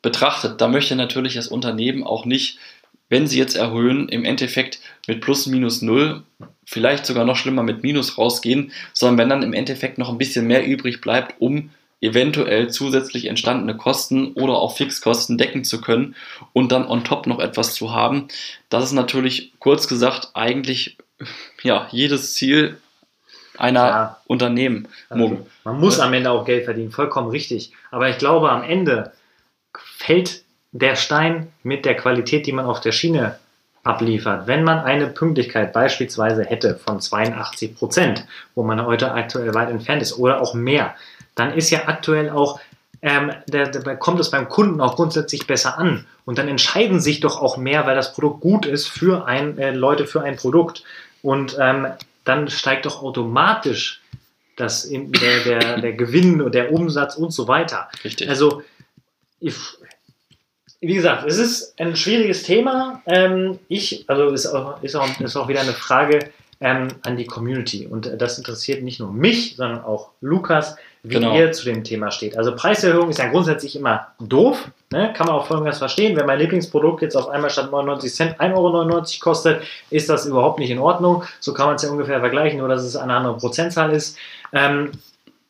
[0.01, 2.59] betrachtet, da möchte natürlich das Unternehmen auch nicht,
[3.10, 6.24] wenn sie jetzt erhöhen, im Endeffekt mit plus minus null
[6.66, 10.47] vielleicht sogar noch schlimmer mit Minus rausgehen, sondern wenn dann im Endeffekt noch ein bisschen
[10.47, 11.70] mehr übrig bleibt, um
[12.01, 16.16] eventuell zusätzlich entstandene Kosten oder auch Fixkosten decken zu können
[16.51, 18.28] und dann on top noch etwas zu haben.
[18.70, 20.97] Das ist natürlich kurz gesagt eigentlich
[21.62, 22.78] ja, jedes Ziel
[23.58, 24.18] einer ja.
[24.26, 24.89] Unternehmen.
[25.10, 27.72] Also, man muss am Ende auch Geld verdienen, vollkommen richtig.
[27.91, 29.14] Aber ich glaube, am Ende
[29.74, 30.42] fällt
[30.74, 33.39] der Stein mit der Qualität, die man auf der Schiene
[33.84, 34.47] abliefert.
[34.47, 40.01] Wenn man eine Pünktlichkeit beispielsweise hätte von 82 Prozent, wo man heute aktuell weit entfernt
[40.01, 40.95] ist oder auch mehr,
[41.36, 42.59] dann ist ja aktuell auch,
[43.01, 46.05] ähm, da, da kommt es beim Kunden auch grundsätzlich besser an.
[46.26, 49.71] Und dann entscheiden sich doch auch mehr, weil das Produkt gut ist für ein, äh,
[49.71, 50.84] Leute für ein Produkt.
[51.21, 51.88] Und ähm,
[52.24, 54.01] dann steigt doch automatisch
[54.55, 57.89] das in, der, der, der Gewinn, der Umsatz und so weiter.
[58.03, 58.30] Richtig.
[58.30, 58.63] Also
[59.39, 59.55] ich,
[60.84, 63.01] wie gesagt, es ist ein schwieriges Thema.
[63.05, 66.19] Ähm, ich, also ist auch, ist, auch, ist auch wieder eine Frage
[66.59, 67.88] ähm, an die Community.
[67.88, 70.75] Und das interessiert nicht nur mich, sondern auch Lukas.
[71.03, 71.36] wie Genau.
[71.36, 72.38] ihr zu dem Thema steht.
[72.38, 75.13] Also Preiserhöhung ist ja grundsätzlich immer doof, ne?
[75.13, 76.15] kann man auch folgendes verstehen.
[76.15, 80.59] Wenn mein Lieblingsprodukt jetzt auf einmal statt 99 Cent 1,99 Euro kostet, ist das überhaupt
[80.59, 81.23] nicht in Ordnung.
[81.39, 84.17] So kann man es ja ungefähr vergleichen, nur dass es eine andere Prozentzahl ist.
[84.53, 84.91] Ähm,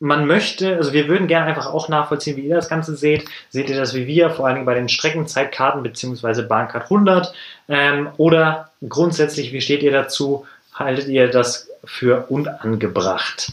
[0.00, 3.24] man möchte, also wir würden gerne einfach auch nachvollziehen, wie ihr das Ganze seht.
[3.50, 6.42] Seht ihr das wie wir, vor allen Dingen bei den Streckenzeitkarten bzw.
[6.42, 7.32] Bahncard 100?
[7.68, 10.46] Ähm, oder grundsätzlich, wie steht ihr dazu?
[10.74, 13.52] Haltet ihr das für unangebracht?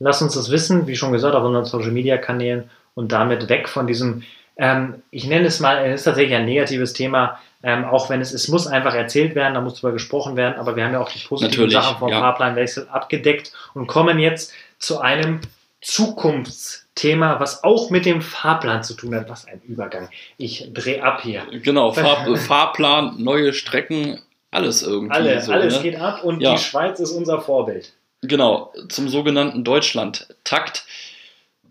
[0.00, 3.68] Lasst uns das wissen, wie schon gesagt, auf unseren Social Media Kanälen und damit weg
[3.68, 4.22] von diesem,
[4.56, 8.32] ähm, ich nenne es mal, es ist tatsächlich ein negatives Thema, ähm, auch wenn es,
[8.32, 11.10] es muss einfach erzählt werden, da muss darüber gesprochen werden, aber wir haben ja auch
[11.10, 12.20] die positiven Natürlich, Sachen vom ja.
[12.20, 15.40] Fahrplanwechsel abgedeckt und kommen jetzt zu einem
[15.80, 19.28] Zukunftsthema, was auch mit dem Fahrplan zu tun hat.
[19.28, 20.08] Was ein Übergang.
[20.36, 21.46] Ich drehe ab hier.
[21.62, 24.20] Genau, Fahr Fahrplan, neue Strecken,
[24.50, 25.14] alles irgendwie.
[25.14, 25.82] Alle, so, alles ne?
[25.82, 26.52] geht ab und Ja.
[26.52, 27.92] die Schweiz ist unser Vorbild.
[28.22, 30.84] Genau, zum sogenannten Deutschland-Takt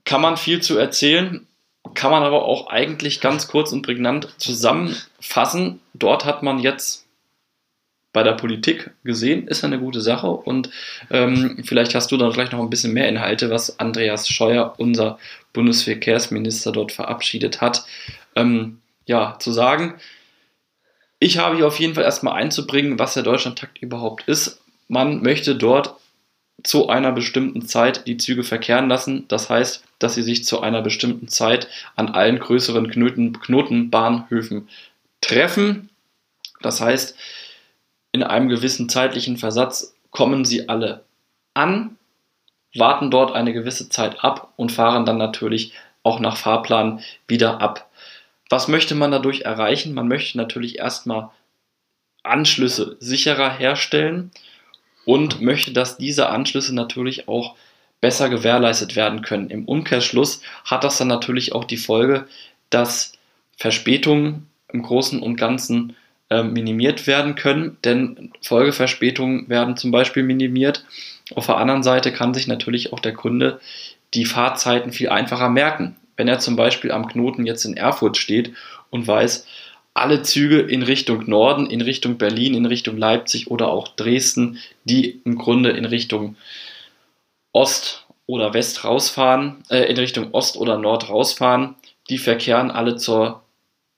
[0.05, 1.45] kann man viel zu erzählen,
[1.93, 5.81] kann man aber auch eigentlich ganz kurz und prägnant zusammenfassen.
[5.93, 7.06] Dort hat man jetzt
[8.17, 10.71] bei der Politik gesehen, ist eine gute Sache und
[11.11, 15.19] ähm, vielleicht hast du dann gleich noch ein bisschen mehr Inhalte, was Andreas Scheuer, unser
[15.53, 17.85] Bundesverkehrsminister, dort verabschiedet hat,
[18.35, 19.99] ähm, ja, zu sagen.
[21.19, 24.61] Ich habe hier auf jeden Fall erstmal einzubringen, was der Deutschlandtakt überhaupt ist.
[24.87, 25.93] Man möchte dort
[26.63, 29.25] zu einer bestimmten Zeit die Züge verkehren lassen.
[29.27, 34.69] Das heißt, dass sie sich zu einer bestimmten Zeit an allen größeren Knoten, Knotenbahnhöfen
[35.21, 35.89] treffen.
[36.63, 37.15] Das heißt,
[38.11, 41.03] in einem gewissen zeitlichen Versatz kommen sie alle
[41.53, 41.97] an,
[42.75, 47.89] warten dort eine gewisse Zeit ab und fahren dann natürlich auch nach Fahrplan wieder ab.
[48.49, 49.93] Was möchte man dadurch erreichen?
[49.93, 51.29] Man möchte natürlich erstmal
[52.23, 54.31] Anschlüsse sicherer herstellen
[55.05, 57.55] und möchte, dass diese Anschlüsse natürlich auch
[57.99, 59.49] besser gewährleistet werden können.
[59.49, 62.27] Im Umkehrschluss hat das dann natürlich auch die Folge,
[62.69, 63.13] dass
[63.57, 65.95] Verspätungen im Großen und Ganzen
[66.29, 70.85] minimiert werden können, denn Folgeverspätungen werden zum Beispiel minimiert.
[71.35, 73.59] Auf der anderen Seite kann sich natürlich auch der Kunde
[74.13, 75.95] die Fahrzeiten viel einfacher merken.
[76.15, 78.53] Wenn er zum Beispiel am Knoten jetzt in Erfurt steht
[78.89, 79.45] und weiß,
[79.93, 85.21] alle Züge in Richtung Norden, in Richtung Berlin, in Richtung Leipzig oder auch Dresden, die
[85.25, 86.35] im Grunde in Richtung
[87.51, 91.75] Ost oder West rausfahren, äh, in Richtung Ost oder Nord rausfahren,
[92.09, 93.43] die verkehren alle zur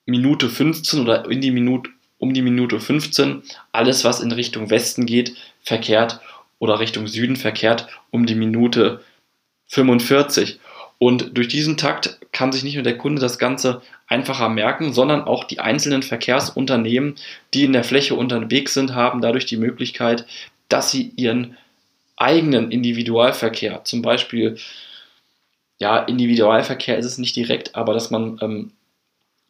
[0.06, 1.90] Minute 15 oder in die Minute,
[2.20, 3.42] um die Minute 15.
[3.72, 6.20] Alles, was in Richtung Westen geht, verkehrt
[6.60, 9.04] oder Richtung Süden verkehrt um die Minute
[9.68, 10.60] 45.
[11.00, 15.24] Und durch diesen Takt kann sich nicht nur der Kunde das Ganze einfacher merken, sondern
[15.24, 17.16] auch die einzelnen Verkehrsunternehmen,
[17.54, 20.26] die in der Fläche unterwegs sind, haben dadurch die Möglichkeit,
[20.68, 21.58] dass sie ihren
[22.18, 24.58] eigenen Individualverkehr, zum Beispiel,
[25.78, 28.72] ja, Individualverkehr ist es nicht direkt, aber dass man ähm,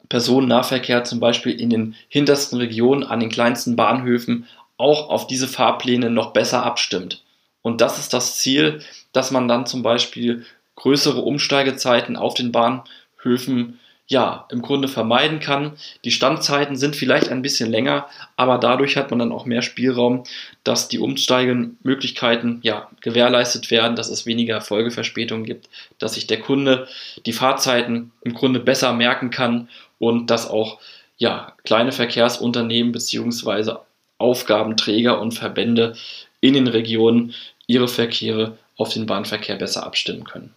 [0.09, 4.47] Personennahverkehr zum Beispiel in den hintersten Regionen, an den kleinsten Bahnhöfen
[4.77, 7.23] auch auf diese Fahrpläne noch besser abstimmt.
[7.61, 8.81] Und das ist das Ziel,
[9.11, 10.45] dass man dann zum Beispiel
[10.75, 15.73] größere Umsteigezeiten auf den Bahnhöfen ja im Grunde vermeiden kann.
[16.03, 18.07] Die Standzeiten sind vielleicht ein bisschen länger,
[18.37, 20.23] aber dadurch hat man dann auch mehr Spielraum,
[20.63, 26.87] dass die Umsteigemöglichkeiten ja gewährleistet werden, dass es weniger Folgeverspätungen gibt, dass sich der Kunde
[27.27, 30.79] die Fahrzeiten im Grunde besser merken kann und dass auch
[31.17, 33.81] ja kleine Verkehrsunternehmen beziehungsweise
[34.17, 35.95] Aufgabenträger und Verbände
[36.41, 37.35] in den Regionen
[37.67, 40.55] ihre Verkehre auf den Bahnverkehr besser abstimmen können.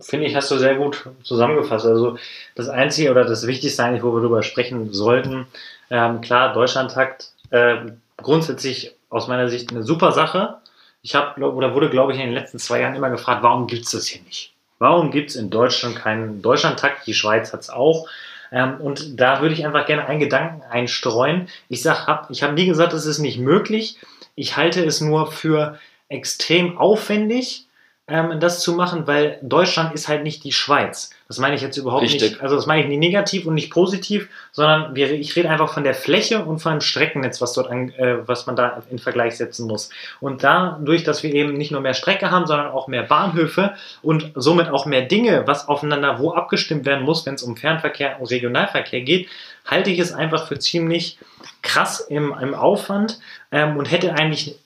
[0.00, 1.86] Finde ich, hast du sehr gut zusammengefasst.
[1.86, 2.18] Also
[2.54, 5.46] das Einzige oder das Wichtigste eigentlich, wo wir darüber sprechen sollten,
[5.90, 7.76] ähm, klar, Deutschlandtakt, äh,
[8.16, 10.56] grundsätzlich aus meiner Sicht eine super Sache.
[11.02, 13.84] Ich habe oder wurde, glaube ich, in den letzten zwei Jahren immer gefragt, warum gibt
[13.84, 14.52] es das hier nicht?
[14.78, 17.06] Warum gibt es in Deutschland keinen Deutschlandtakt?
[17.06, 18.08] Die Schweiz hat es auch.
[18.52, 21.48] Ähm, und da würde ich einfach gerne einen Gedanken einstreuen.
[21.68, 23.98] Ich sag, hab, ich habe nie gesagt, es ist nicht möglich.
[24.34, 25.78] Ich halte es nur für
[26.08, 27.66] extrem aufwendig,
[28.08, 31.10] ähm, das zu machen, weil Deutschland ist halt nicht die Schweiz.
[31.28, 32.32] Das meine ich jetzt überhaupt Richtig.
[32.32, 32.40] nicht.
[32.42, 35.84] Also das meine ich nicht negativ und nicht positiv, sondern wir, ich rede einfach von
[35.84, 39.36] der Fläche und von dem Streckennetz, was dort an, äh, was man da in Vergleich
[39.36, 39.88] setzen muss.
[40.20, 44.32] Und dadurch, dass wir eben nicht nur mehr Strecke haben, sondern auch mehr Bahnhöfe und
[44.34, 48.30] somit auch mehr Dinge, was aufeinander wo abgestimmt werden muss, wenn es um Fernverkehr und
[48.30, 49.28] Regionalverkehr geht,
[49.64, 51.18] halte ich es einfach für ziemlich
[51.62, 53.20] krass im, im Aufwand
[53.52, 54.56] ähm, und hätte eigentlich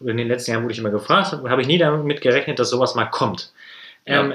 [0.00, 2.94] in den letzten Jahren wurde ich immer gefragt, habe ich nie damit gerechnet, dass sowas
[2.94, 3.52] mal kommt.
[4.06, 4.20] Ja.
[4.20, 4.34] Ähm,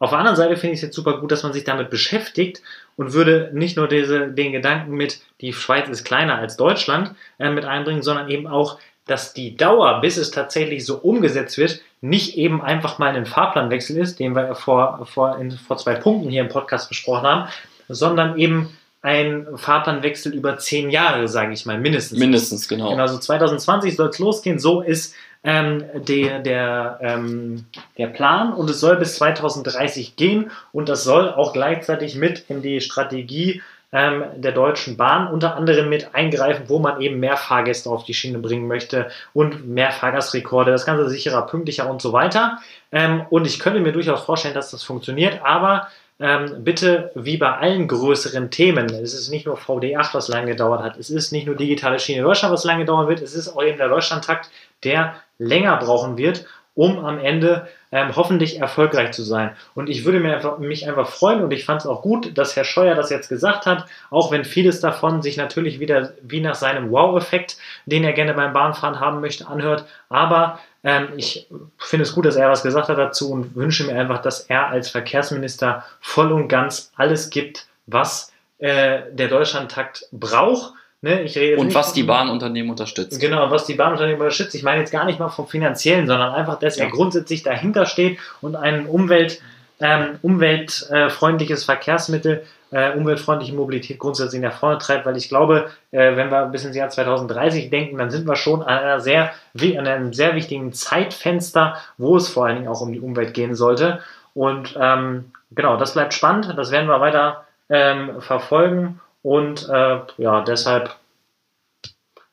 [0.00, 2.62] auf der anderen Seite finde ich es jetzt super gut, dass man sich damit beschäftigt
[2.96, 7.50] und würde nicht nur diese, den Gedanken mit, die Schweiz ist kleiner als Deutschland, äh,
[7.50, 8.78] mit einbringen, sondern eben auch
[9.08, 13.96] dass die Dauer, bis es tatsächlich so umgesetzt wird, nicht eben einfach mal ein Fahrplanwechsel
[13.96, 17.48] ist, den wir vor, vor, in, vor zwei Punkten hier im Podcast besprochen haben,
[17.88, 22.18] sondern eben ein Fahrplanwechsel über zehn Jahre, sage ich mal, mindestens.
[22.18, 22.90] Mindestens, genau.
[22.90, 24.58] Genau, also 2020 soll es losgehen.
[24.58, 30.88] So ist ähm, der, der, ähm, der Plan und es soll bis 2030 gehen und
[30.88, 36.14] das soll auch gleichzeitig mit in die Strategie ähm, der Deutschen Bahn unter anderem mit
[36.14, 40.84] eingreifen, wo man eben mehr Fahrgäste auf die Schiene bringen möchte und mehr Fahrgastrekorde, das
[40.84, 42.58] Ganze sicherer, pünktlicher und so weiter.
[42.92, 45.88] Ähm, und ich könnte mir durchaus vorstellen, dass das funktioniert, aber
[46.20, 50.82] ähm, bitte wie bei allen größeren Themen, es ist nicht nur VD8, was lange gedauert
[50.82, 53.62] hat, es ist nicht nur digitale Schiene Deutschland, was lange dauern wird, es ist auch
[53.62, 54.50] eben der Deutschlandtakt,
[54.84, 59.50] der länger brauchen wird, um am Ende ähm, hoffentlich erfolgreich zu sein.
[59.74, 62.54] Und ich würde mir einfach, mich einfach freuen und ich fand es auch gut, dass
[62.54, 66.54] Herr Scheuer das jetzt gesagt hat, auch wenn vieles davon sich natürlich wieder wie nach
[66.54, 67.56] seinem Wow-Effekt,
[67.86, 69.86] den er gerne beim Bahnfahren haben möchte, anhört.
[70.08, 71.48] Aber ähm, ich
[71.78, 74.68] finde es gut, dass er was gesagt hat dazu und wünsche mir einfach, dass er
[74.68, 81.92] als Verkehrsminister voll und ganz alles gibt, was äh, der Deutschlandtakt braucht Ne, und was
[81.92, 83.20] die Bahnunternehmen unterstützt.
[83.20, 84.56] Genau, was die Bahnunternehmen unterstützt.
[84.56, 86.86] Ich meine jetzt gar nicht mal vom finanziellen, sondern einfach, dass ja.
[86.86, 89.40] er grundsätzlich dahinter steht und ein Umwelt,
[89.78, 96.30] ähm, umweltfreundliches Verkehrsmittel, äh, umweltfreundliche Mobilität grundsätzlich nach vorne treibt, weil ich glaube, äh, wenn
[96.30, 100.12] wir bis ins Jahr 2030 denken, dann sind wir schon an, einer sehr, an einem
[100.12, 104.00] sehr wichtigen Zeitfenster, wo es vor allen Dingen auch um die Umwelt gehen sollte.
[104.34, 109.00] Und ähm, genau, das bleibt spannend, das werden wir weiter ähm, verfolgen.
[109.22, 110.94] Und äh, ja, deshalb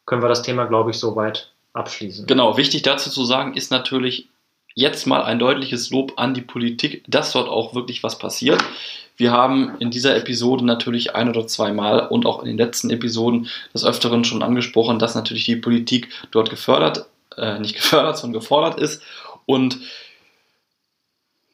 [0.06, 2.28] können wir das Thema, glaube ich, soweit abschließen.
[2.28, 4.30] Genau, wichtig dazu zu sagen ist natürlich
[4.76, 8.64] jetzt mal ein deutliches Lob an die Politik, dass dort auch wirklich was passiert.
[9.18, 13.48] Wir haben in dieser Episode natürlich ein oder zweimal und auch in den letzten Episoden
[13.74, 17.06] des Öfteren schon angesprochen, dass natürlich die Politik dort gefördert,
[17.38, 19.02] äh, nicht gefördert, sondern gefordert ist.
[19.46, 19.80] Und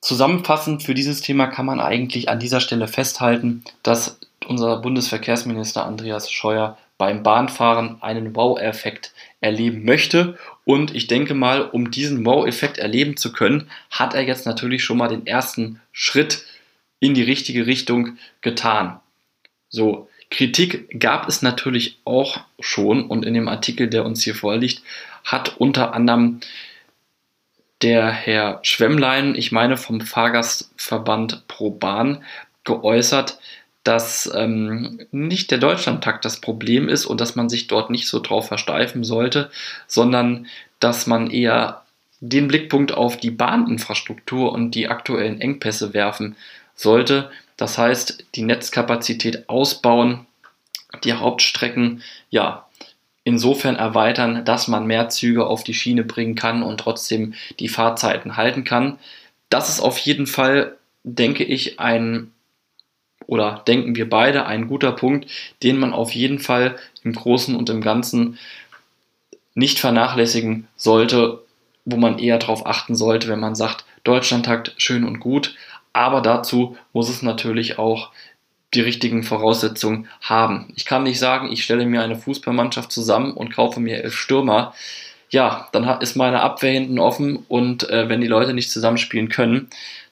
[0.01, 6.31] zusammenfassend für dieses Thema kann man eigentlich an dieser Stelle festhalten, dass unser Bundesverkehrsminister Andreas
[6.31, 10.37] Scheuer beim Bahnfahren einen Wow-Effekt erleben möchte.
[10.65, 14.99] Und ich denke mal, um diesen Wow-Effekt erleben zu können, hat er jetzt natürlich schon
[14.99, 16.45] mal den ersten Schritt
[16.99, 18.99] in die richtige Richtung getan.
[19.69, 24.83] So, Kritik gab es natürlich auch schon und in dem Artikel, der uns hier vorliegt,
[25.23, 26.39] hat unter anderem
[27.81, 32.23] der Herr Schwemmlein, ich meine vom Fahrgastverband Pro Bahn,
[32.63, 33.39] geäußert,
[33.83, 38.19] dass ähm, nicht der Deutschlandtakt das Problem ist und dass man sich dort nicht so
[38.19, 39.49] drauf versteifen sollte,
[39.87, 40.47] sondern
[40.79, 41.81] dass man eher
[42.19, 46.35] den Blickpunkt auf die Bahninfrastruktur und die aktuellen Engpässe werfen
[46.75, 47.31] sollte.
[47.57, 50.27] Das heißt, die Netzkapazität ausbauen,
[51.03, 52.67] die Hauptstrecken ja
[53.23, 58.37] insofern erweitern, dass man mehr Züge auf die Schiene bringen kann und trotzdem die Fahrzeiten
[58.37, 58.99] halten kann.
[59.49, 62.31] Das ist auf jeden Fall, denke ich, ein
[63.27, 65.29] oder denken wir beide ein guter Punkt,
[65.63, 68.37] den man auf jeden Fall im Großen und im Ganzen
[69.53, 71.41] nicht vernachlässigen sollte,
[71.85, 75.55] wo man eher darauf achten sollte, wenn man sagt, Deutschlandtakt schön und gut,
[75.93, 78.11] aber dazu muss es natürlich auch
[78.73, 80.71] die richtigen Voraussetzungen haben.
[80.75, 84.73] Ich kann nicht sagen, ich stelle mir eine Fußballmannschaft zusammen und kaufe mir elf Stürmer.
[85.29, 89.69] Ja, dann ist meine Abwehr hinten offen und äh, wenn die Leute nicht zusammenspielen können,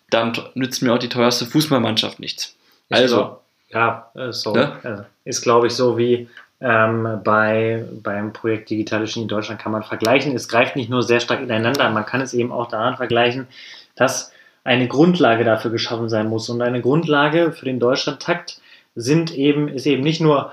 [0.09, 2.55] dann nützt mir auch die teuerste Fußballmannschaft nichts.
[2.89, 3.15] Also.
[3.15, 4.53] Glaub, ja, äh, so.
[4.53, 5.05] Ne?
[5.23, 6.27] Ist, glaube ich, so wie
[6.61, 10.35] ähm, bei, beim Projekt Digitale Schiene in Deutschland kann man vergleichen.
[10.35, 13.47] Es greift nicht nur sehr stark ineinander, man kann es eben auch daran vergleichen,
[13.95, 14.31] dass
[14.63, 16.49] eine Grundlage dafür geschaffen sein muss.
[16.49, 18.59] Und eine Grundlage für den Deutschlandtakt
[18.95, 20.51] sind eben, ist eben nicht nur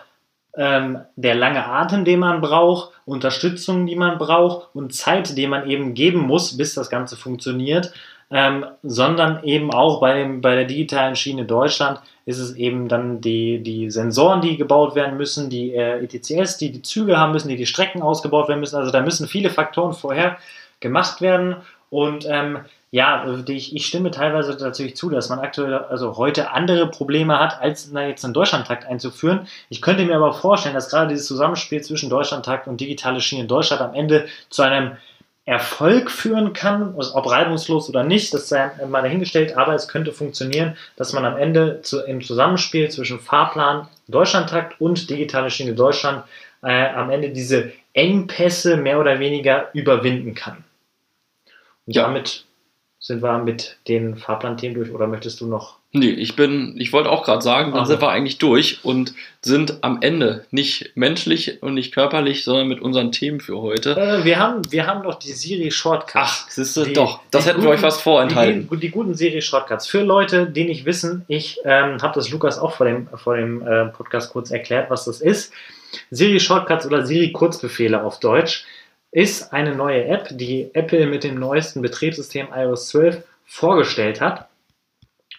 [0.56, 5.68] ähm, der lange Atem, den man braucht, Unterstützung, die man braucht und Zeit, die man
[5.68, 7.92] eben geben muss, bis das Ganze funktioniert,
[8.30, 13.20] ähm, sondern eben auch bei, dem, bei der digitalen Schiene Deutschland ist es eben dann
[13.20, 17.48] die, die Sensoren, die gebaut werden müssen, die äh, ETCS, die die Züge haben müssen,
[17.48, 18.76] die die Strecken ausgebaut werden müssen.
[18.76, 20.38] Also da müssen viele Faktoren vorher
[20.80, 21.56] gemacht werden
[21.88, 22.58] und ähm,
[22.90, 27.60] ja, ich, ich, stimme teilweise natürlich zu, dass man aktuell, also heute andere Probleme hat,
[27.60, 29.46] als na, jetzt einen Deutschlandtakt einzuführen.
[29.68, 33.48] Ich könnte mir aber vorstellen, dass gerade dieses Zusammenspiel zwischen Deutschlandtakt und digitale Schiene in
[33.48, 34.92] Deutschland am Ende zu einem
[35.46, 40.76] Erfolg führen kann, ob reibungslos oder nicht, das sei mal dahingestellt, aber es könnte funktionieren,
[40.96, 46.24] dass man am Ende zu, im Zusammenspiel zwischen Fahrplan Deutschlandtakt und digitale Schiene Deutschland
[46.62, 50.64] äh, am Ende diese Engpässe mehr oder weniger überwinden kann.
[51.86, 52.02] Und ja.
[52.02, 52.44] damit
[52.98, 57.10] sind wir mit den Fahrplanthemen durch oder möchtest du noch Nee, ich bin, ich wollte
[57.10, 57.92] auch gerade sagen, dann Also.
[57.92, 62.80] sind wir eigentlich durch und sind am Ende nicht menschlich und nicht körperlich, sondern mit
[62.80, 63.92] unseren Themen für heute.
[63.96, 66.14] Äh, wir, haben, wir haben noch die Siri Shortcuts.
[66.46, 68.68] Ach, siehst du, Die- doch, das hätten wir euch guten- fast vorenthalten.
[68.72, 69.86] Die, die guten Siri Shortcuts.
[69.86, 73.66] Für Leute, die nicht wissen, ich ähm, habe das Lukas auch vor dem, vor dem
[73.66, 75.52] äh, Podcast kurz erklärt, was das ist.
[76.10, 78.64] Siri Shortcuts oder Siri Kurzbefehle auf Deutsch
[79.12, 84.48] ist eine neue App, die Apple mit dem neuesten Betriebssystem iOS 12 vorgestellt hat.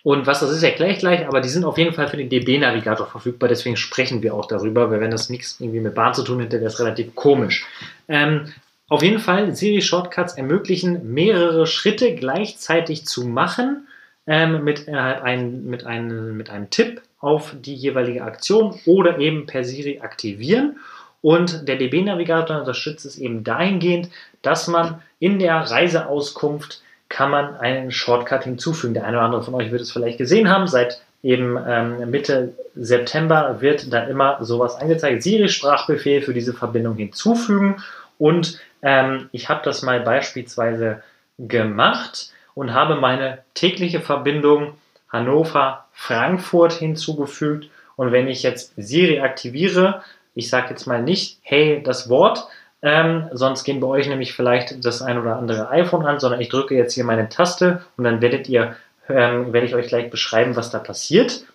[0.08, 2.30] Und was das ist, erkläre ich gleich, aber die sind auf jeden Fall für den
[2.30, 6.24] DB-Navigator verfügbar, deswegen sprechen wir auch darüber, weil wenn das nichts irgendwie mit Bahn zu
[6.24, 7.66] tun hätte, wäre es relativ komisch.
[8.08, 8.46] Ähm,
[8.88, 13.86] auf jeden Fall, Siri Shortcuts ermöglichen, mehrere Schritte gleichzeitig zu machen
[14.28, 19.46] ähm, mit, äh, ein, mit, einem, mit einem Tipp auf die jeweilige Aktion oder eben
[19.46, 20.78] per Siri aktivieren.
[21.22, 24.08] Und der DB-Navigator unterstützt es eben dahingehend,
[24.42, 28.94] dass man in der Reiseauskunft kann man einen Shortcut hinzufügen.
[28.94, 30.68] Der eine oder andere von euch wird es vielleicht gesehen haben.
[30.68, 35.24] Seit eben ähm, Mitte September wird da immer sowas angezeigt.
[35.24, 37.84] Siri-Sprachbefehl für diese Verbindung hinzufügen.
[38.18, 41.02] Und ähm, ich habe das mal beispielsweise
[41.38, 44.74] gemacht und habe meine tägliche Verbindung
[45.10, 47.70] Hannover-Frankfurt hinzugefügt.
[47.96, 50.04] Und wenn ich jetzt Siri aktiviere,
[50.36, 52.48] ich sage jetzt mal nicht, hey, das Wort,
[52.82, 56.50] ähm, sonst gehen bei euch nämlich vielleicht das ein oder andere iPhone an, sondern ich
[56.50, 58.76] drücke jetzt hier meine Taste und dann werdet ihr,
[59.10, 61.46] ähm, werde ich euch gleich beschreiben, was da passiert.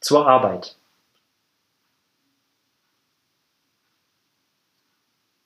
[0.00, 0.76] Zur Arbeit.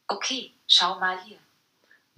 [0.09, 1.39] Okay, schau mal hier.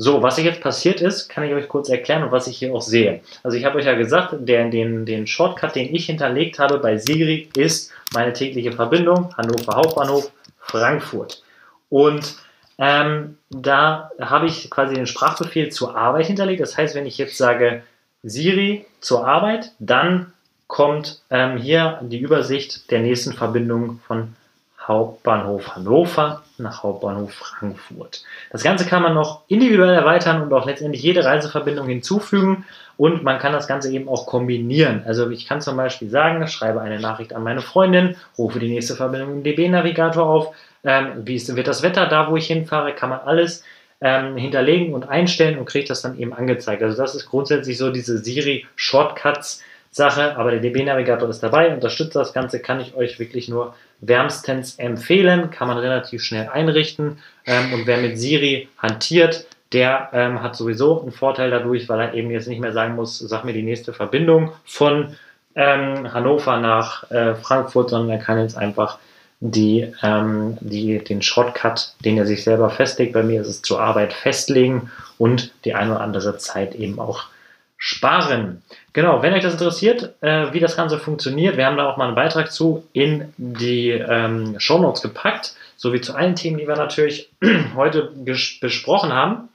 [0.02, 2.80] So, was jetzt passiert ist, kann ich euch kurz erklären und was ich hier auch
[2.80, 3.20] sehe.
[3.42, 6.96] Also ich habe euch ja gesagt, der, den, den Shortcut, den ich hinterlegt habe bei
[6.96, 10.32] Siri, ist meine tägliche Verbindung Hannover Hauptbahnhof
[10.70, 11.42] Frankfurt.
[11.88, 12.36] Und
[12.78, 16.60] ähm, da habe ich quasi den Sprachbefehl zur Arbeit hinterlegt.
[16.60, 17.82] Das heißt, wenn ich jetzt sage
[18.22, 20.32] Siri zur Arbeit, dann
[20.66, 24.36] kommt ähm, hier die Übersicht der nächsten Verbindung von
[24.90, 28.24] Hauptbahnhof Hannover nach Hauptbahnhof Frankfurt.
[28.50, 32.64] Das Ganze kann man noch individuell erweitern und auch letztendlich jede Reiseverbindung hinzufügen
[32.96, 35.04] und man kann das Ganze eben auch kombinieren.
[35.06, 38.96] Also ich kann zum Beispiel sagen, schreibe eine Nachricht an meine Freundin, rufe die nächste
[38.96, 43.10] Verbindung im DB-Navigator auf, ähm, wie ist, wird das Wetter da, wo ich hinfahre, kann
[43.10, 43.62] man alles
[44.00, 46.82] ähm, hinterlegen und einstellen und kriegt das dann eben angezeigt.
[46.82, 49.62] Also das ist grundsätzlich so diese Siri-Shortcuts.
[49.92, 54.76] Sache, aber der DB-Navigator ist dabei, unterstützt das Ganze, kann ich euch wirklich nur wärmstens
[54.76, 57.18] empfehlen, kann man relativ schnell einrichten.
[57.46, 62.14] Ähm, und wer mit Siri hantiert, der ähm, hat sowieso einen Vorteil dadurch, weil er
[62.14, 65.16] eben jetzt nicht mehr sagen muss, sag mir die nächste Verbindung von
[65.54, 68.98] ähm, Hannover nach äh, Frankfurt, sondern er kann jetzt einfach
[69.40, 73.80] die, ähm, die, den Shortcut, den er sich selber festlegt, bei mir ist es zur
[73.80, 77.24] Arbeit festlegen und die eine oder andere Zeit eben auch
[77.82, 78.62] sparen.
[78.92, 82.08] Genau, wenn euch das interessiert, äh, wie das Ganze funktioniert, wir haben da auch mal
[82.08, 87.30] einen Beitrag zu in die ähm, Shownotes gepackt, sowie zu allen Themen, die wir natürlich
[87.74, 88.12] heute
[88.60, 89.48] besprochen haben.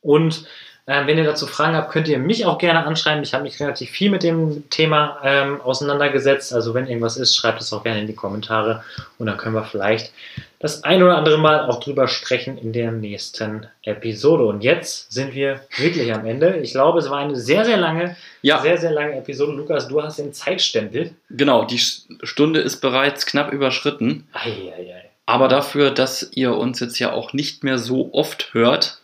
[0.00, 0.46] Und
[0.86, 3.22] äh, wenn ihr dazu Fragen habt, könnt ihr mich auch gerne anschreiben.
[3.22, 6.52] Ich habe mich relativ viel mit dem Thema ähm, auseinandergesetzt.
[6.52, 8.84] Also wenn irgendwas ist, schreibt es auch gerne in die Kommentare
[9.18, 10.12] und dann können wir vielleicht
[10.60, 14.46] das ein oder andere Mal auch drüber sprechen in der nächsten Episode.
[14.46, 16.56] Und jetzt sind wir wirklich am Ende.
[16.58, 19.52] Ich glaube, es war eine sehr, sehr lange, Ja, sehr, sehr lange Episode.
[19.52, 21.10] Lukas, du hast den Zeitstempel.
[21.30, 24.26] genau, die Stunde ist bereits knapp überschritten.
[24.32, 25.10] Eieiei.
[25.26, 29.00] Aber dafür, dass ihr uns jetzt ja auch nicht mehr so oft hört,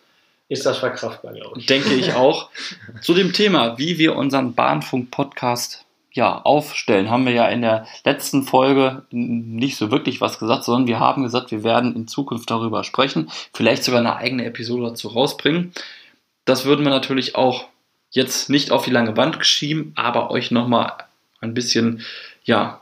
[0.53, 1.65] Ist das verkraftbar, glaube ich.
[1.65, 2.51] denke ich auch,
[3.01, 8.43] zu dem Thema, wie wir unseren Bahnfunk-Podcast ja, aufstellen, haben wir ja in der letzten
[8.43, 12.85] Folge nicht so wirklich was gesagt, sondern wir haben gesagt, wir werden in Zukunft darüber
[12.85, 15.73] sprechen, vielleicht sogar eine eigene Episode dazu rausbringen.
[16.45, 17.65] Das würden wir natürlich auch
[18.11, 20.93] jetzt nicht auf die lange Wand schieben, aber euch nochmal
[21.41, 22.03] ein bisschen,
[22.45, 22.82] ja,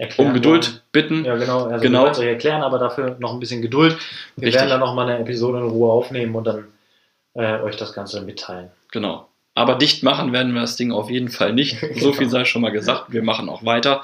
[0.00, 1.16] Erklären um Geduld bitten.
[1.16, 1.24] wollen.
[1.26, 1.64] Ja, genau.
[1.64, 2.04] Also Genau.
[2.04, 3.98] Wir euch erklären, aber dafür noch ein bisschen Geduld.
[4.36, 4.60] Wir Richtig.
[4.62, 6.68] werden dann noch mal eine Episode in Ruhe aufnehmen und dann
[7.34, 8.70] äh, euch das Ganze mitteilen.
[8.92, 9.28] Genau.
[9.54, 11.76] Aber dicht machen werden wir das Ding auf jeden Fall nicht.
[12.00, 13.12] So viel sei schon mal gesagt.
[13.12, 14.02] Wir machen auch weiter.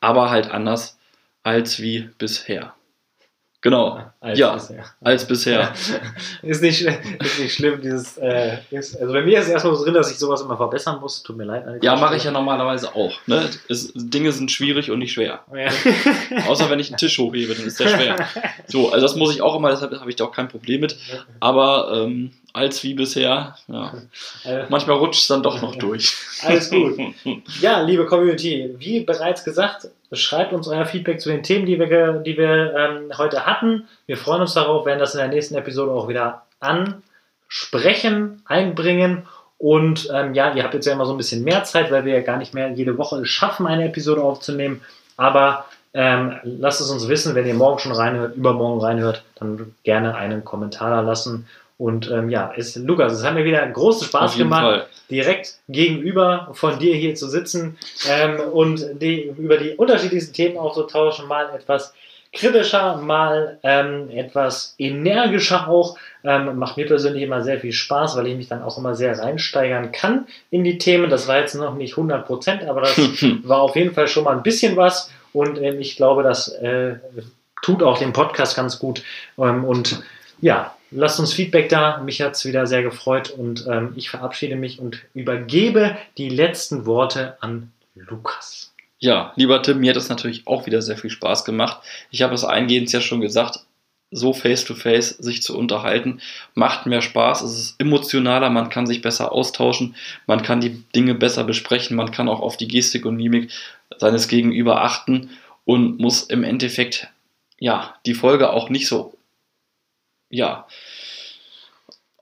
[0.00, 0.98] Aber halt anders
[1.44, 2.74] als wie bisher.
[3.60, 4.00] Genau.
[4.20, 4.54] Als Ja.
[4.54, 4.84] bisher.
[5.02, 5.72] Als bisher.
[6.42, 8.16] ist, nicht, ist nicht schlimm, dieses.
[8.16, 11.24] Äh, ist, also bei mir ist erstmal so drin, dass ich sowas immer verbessern muss.
[11.24, 11.82] Tut mir leid.
[11.82, 13.18] Ja, mache ich ja normalerweise auch.
[13.26, 13.50] Ne?
[13.68, 15.40] Es, Dinge sind schwierig und nicht schwer.
[15.52, 15.70] Ja.
[16.48, 18.16] Außer wenn ich einen Tisch hochhebe, dann ist der schwer.
[18.70, 20.98] So, also das muss ich auch immer, deshalb habe ich da auch kein Problem mit.
[21.40, 23.94] Aber ähm, als wie bisher, ja.
[24.44, 26.16] Äh, Manchmal rutscht es dann doch noch durch.
[26.42, 26.98] Alles gut.
[27.62, 32.12] Ja, liebe Community, wie bereits gesagt, schreibt uns euer Feedback zu den Themen, die wir,
[32.20, 33.88] die wir ähm, heute hatten.
[34.06, 39.26] Wir freuen uns darauf, werden das in der nächsten Episode auch wieder ansprechen, einbringen.
[39.58, 42.14] Und ähm, ja, ihr habt jetzt ja immer so ein bisschen mehr Zeit, weil wir
[42.14, 44.82] ja gar nicht mehr jede Woche schaffen, eine Episode aufzunehmen.
[45.16, 50.14] Aber ähm, lasst es uns wissen, wenn ihr morgen schon reinhört, übermorgen reinhört, dann gerne
[50.14, 51.48] einen Kommentar da lassen.
[51.78, 54.86] Und ähm, ja, ist, Lukas, es hat mir wieder großen Spaß gemacht, Fall.
[55.10, 57.78] direkt gegenüber von dir hier zu sitzen
[58.10, 61.94] ähm, und die, über die unterschiedlichsten Themen auszutauschen, mal etwas
[62.32, 65.96] kritischer, mal ähm, etwas energischer auch.
[66.24, 69.18] Ähm, macht mir persönlich immer sehr viel Spaß, weil ich mich dann auch immer sehr
[69.18, 71.08] reinsteigern kann in die Themen.
[71.10, 72.96] Das war jetzt noch nicht 100%, aber das
[73.44, 75.12] war auf jeden Fall schon mal ein bisschen was.
[75.32, 76.96] Und ähm, ich glaube, das äh,
[77.62, 79.02] tut auch dem Podcast ganz gut.
[79.38, 80.02] Ähm, und
[80.40, 81.98] ja, lasst uns Feedback da.
[81.98, 86.86] Mich hat es wieder sehr gefreut und ähm, ich verabschiede mich und übergebe die letzten
[86.86, 88.72] Worte an Lukas.
[89.00, 91.80] Ja, lieber Tim, mir hat es natürlich auch wieder sehr viel Spaß gemacht.
[92.10, 93.60] Ich habe es eingehend ja schon gesagt,
[94.10, 96.20] so face-to-face sich zu unterhalten,
[96.54, 101.14] macht mehr Spaß, es ist emotionaler, man kann sich besser austauschen, man kann die Dinge
[101.14, 103.50] besser besprechen, man kann auch auf die Gestik und Mimik
[103.98, 105.30] seines Gegenüber achten
[105.64, 107.08] und muss im Endeffekt
[107.58, 109.17] ja die Folge auch nicht so
[110.30, 110.66] ja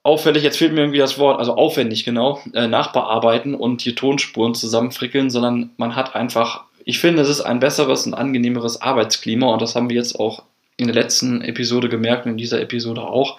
[0.07, 4.55] aufwendig, jetzt fehlt mir irgendwie das Wort, also aufwendig genau, äh, nachbearbeiten und die Tonspuren
[4.55, 9.61] zusammenfrickeln, sondern man hat einfach, ich finde, es ist ein besseres und angenehmeres Arbeitsklima und
[9.61, 10.43] das haben wir jetzt auch
[10.77, 13.37] in der letzten Episode gemerkt und in dieser Episode auch.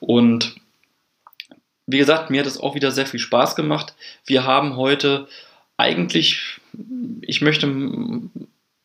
[0.00, 0.56] Und
[1.86, 3.94] wie gesagt, mir hat es auch wieder sehr viel Spaß gemacht.
[4.26, 5.28] Wir haben heute
[5.78, 6.60] eigentlich,
[7.22, 7.66] ich möchte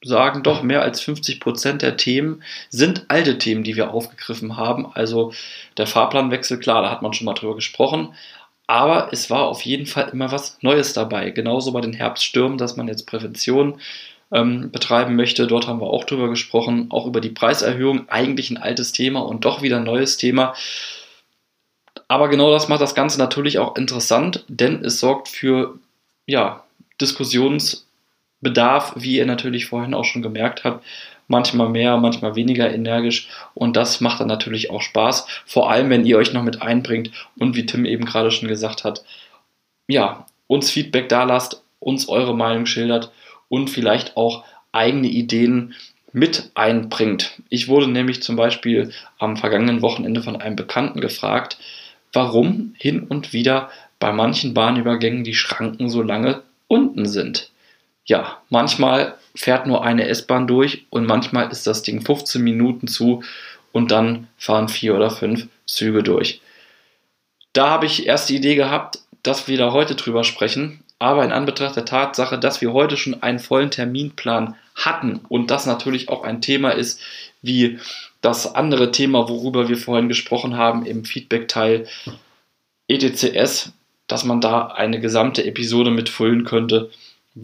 [0.03, 4.85] sagen, doch mehr als 50 Prozent der Themen sind alte Themen, die wir aufgegriffen haben.
[4.93, 5.33] Also
[5.77, 8.13] der Fahrplanwechsel, klar, da hat man schon mal drüber gesprochen.
[8.67, 11.31] Aber es war auf jeden Fall immer was Neues dabei.
[11.31, 13.79] Genauso bei den Herbststürmen, dass man jetzt Prävention
[14.31, 15.47] ähm, betreiben möchte.
[15.47, 18.09] Dort haben wir auch drüber gesprochen, auch über die Preiserhöhung.
[18.09, 20.53] Eigentlich ein altes Thema und doch wieder ein neues Thema.
[22.09, 25.79] Aber genau das macht das Ganze natürlich auch interessant, denn es sorgt für
[26.25, 26.63] ja,
[28.41, 30.85] Diskussionsbedarf, wie ihr natürlich vorhin auch schon gemerkt habt.
[31.27, 35.27] Manchmal mehr, manchmal weniger energisch und das macht dann natürlich auch Spaß.
[35.45, 38.85] Vor allem, wenn ihr euch noch mit einbringt und wie Tim eben gerade schon gesagt
[38.85, 39.03] hat,
[39.87, 43.11] ja, uns Feedback da lasst, uns eure Meinung schildert
[43.49, 45.73] und vielleicht auch eigene Ideen
[46.13, 47.41] mit einbringt.
[47.49, 51.57] Ich wurde nämlich zum Beispiel am vergangenen Wochenende von einem Bekannten gefragt,
[52.13, 53.69] warum hin und wieder
[53.99, 57.51] bei manchen Bahnübergängen die Schranken so lange unten sind.
[58.07, 63.23] Ja, manchmal fährt nur eine S-Bahn durch und manchmal ist das Ding 15 Minuten zu
[63.73, 66.41] und dann fahren vier oder fünf Züge durch.
[67.53, 71.31] Da habe ich erst die Idee gehabt, dass wir da heute drüber sprechen, aber in
[71.31, 76.23] Anbetracht der Tatsache, dass wir heute schon einen vollen Terminplan hatten und das natürlich auch
[76.23, 77.01] ein Thema ist,
[77.41, 77.79] wie
[78.21, 81.87] das andere Thema, worüber wir vorhin gesprochen haben im Feedback-Teil
[82.87, 83.73] ETCS,
[84.07, 86.89] dass man da eine gesamte Episode mitfüllen könnte,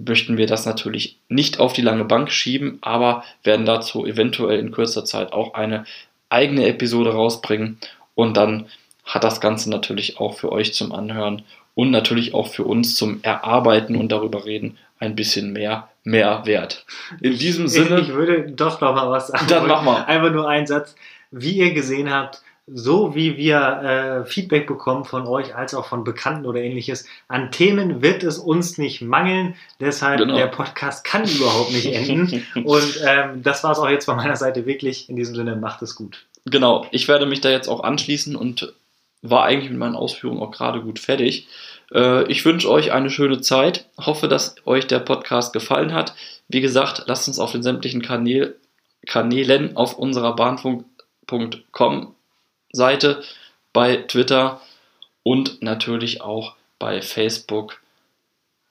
[0.05, 4.71] möchten wir das natürlich nicht auf die lange Bank schieben, aber werden dazu eventuell in
[4.71, 5.85] kürzer Zeit auch eine
[6.29, 7.77] eigene Episode rausbringen
[8.15, 8.67] und dann
[9.05, 11.43] hat das Ganze natürlich auch für euch zum Anhören
[11.75, 16.85] und natürlich auch für uns zum Erarbeiten und darüber reden ein bisschen mehr Mehrwert.
[17.21, 17.99] In diesem Sinne.
[17.99, 19.45] Ich, ich würde doch noch mal was sagen.
[19.47, 20.03] Dann mach mal.
[20.03, 20.95] Einfach nur einen Satz.
[21.31, 26.03] Wie ihr gesehen habt, so wie wir äh, Feedback bekommen von euch als auch von
[26.03, 29.55] Bekannten oder ähnliches, an Themen wird es uns nicht mangeln.
[29.79, 30.35] Deshalb, Genau.
[30.35, 32.45] der Podcast kann überhaupt nicht enden.
[32.63, 35.09] Und ähm, das war es auch jetzt von meiner Seite wirklich.
[35.09, 36.25] In diesem Sinne, macht es gut.
[36.45, 38.73] Genau, ich werde mich da jetzt auch anschließen und
[39.21, 41.47] war eigentlich mit meinen Ausführungen auch gerade gut fertig.
[41.93, 43.85] Äh, ich wünsche euch eine schöne Zeit.
[43.97, 46.15] Hoffe, dass euch der Podcast gefallen hat.
[46.49, 48.55] Wie gesagt, lasst uns auf den sämtlichen Kanäl
[49.05, 52.15] Kanälen auf unserer bahnfunk.com
[52.73, 53.23] Seite,
[53.71, 54.61] bei Twitter
[55.23, 57.81] und natürlich auch bei Facebook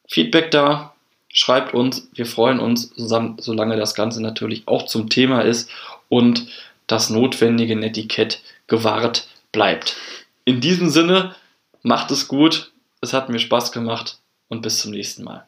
[0.09, 0.95] Feedback da.
[1.29, 5.71] Schreibt uns, wir freuen uns, solange das Ganze natürlich auch zum Thema ist
[6.11, 6.47] und
[6.87, 9.97] das notwendige Netiquette gewahrt bleibt.
[10.45, 11.35] In diesem Sinne,
[11.83, 15.47] macht es gut, es hat mir Spaß gemacht und bis zum nächsten Mal.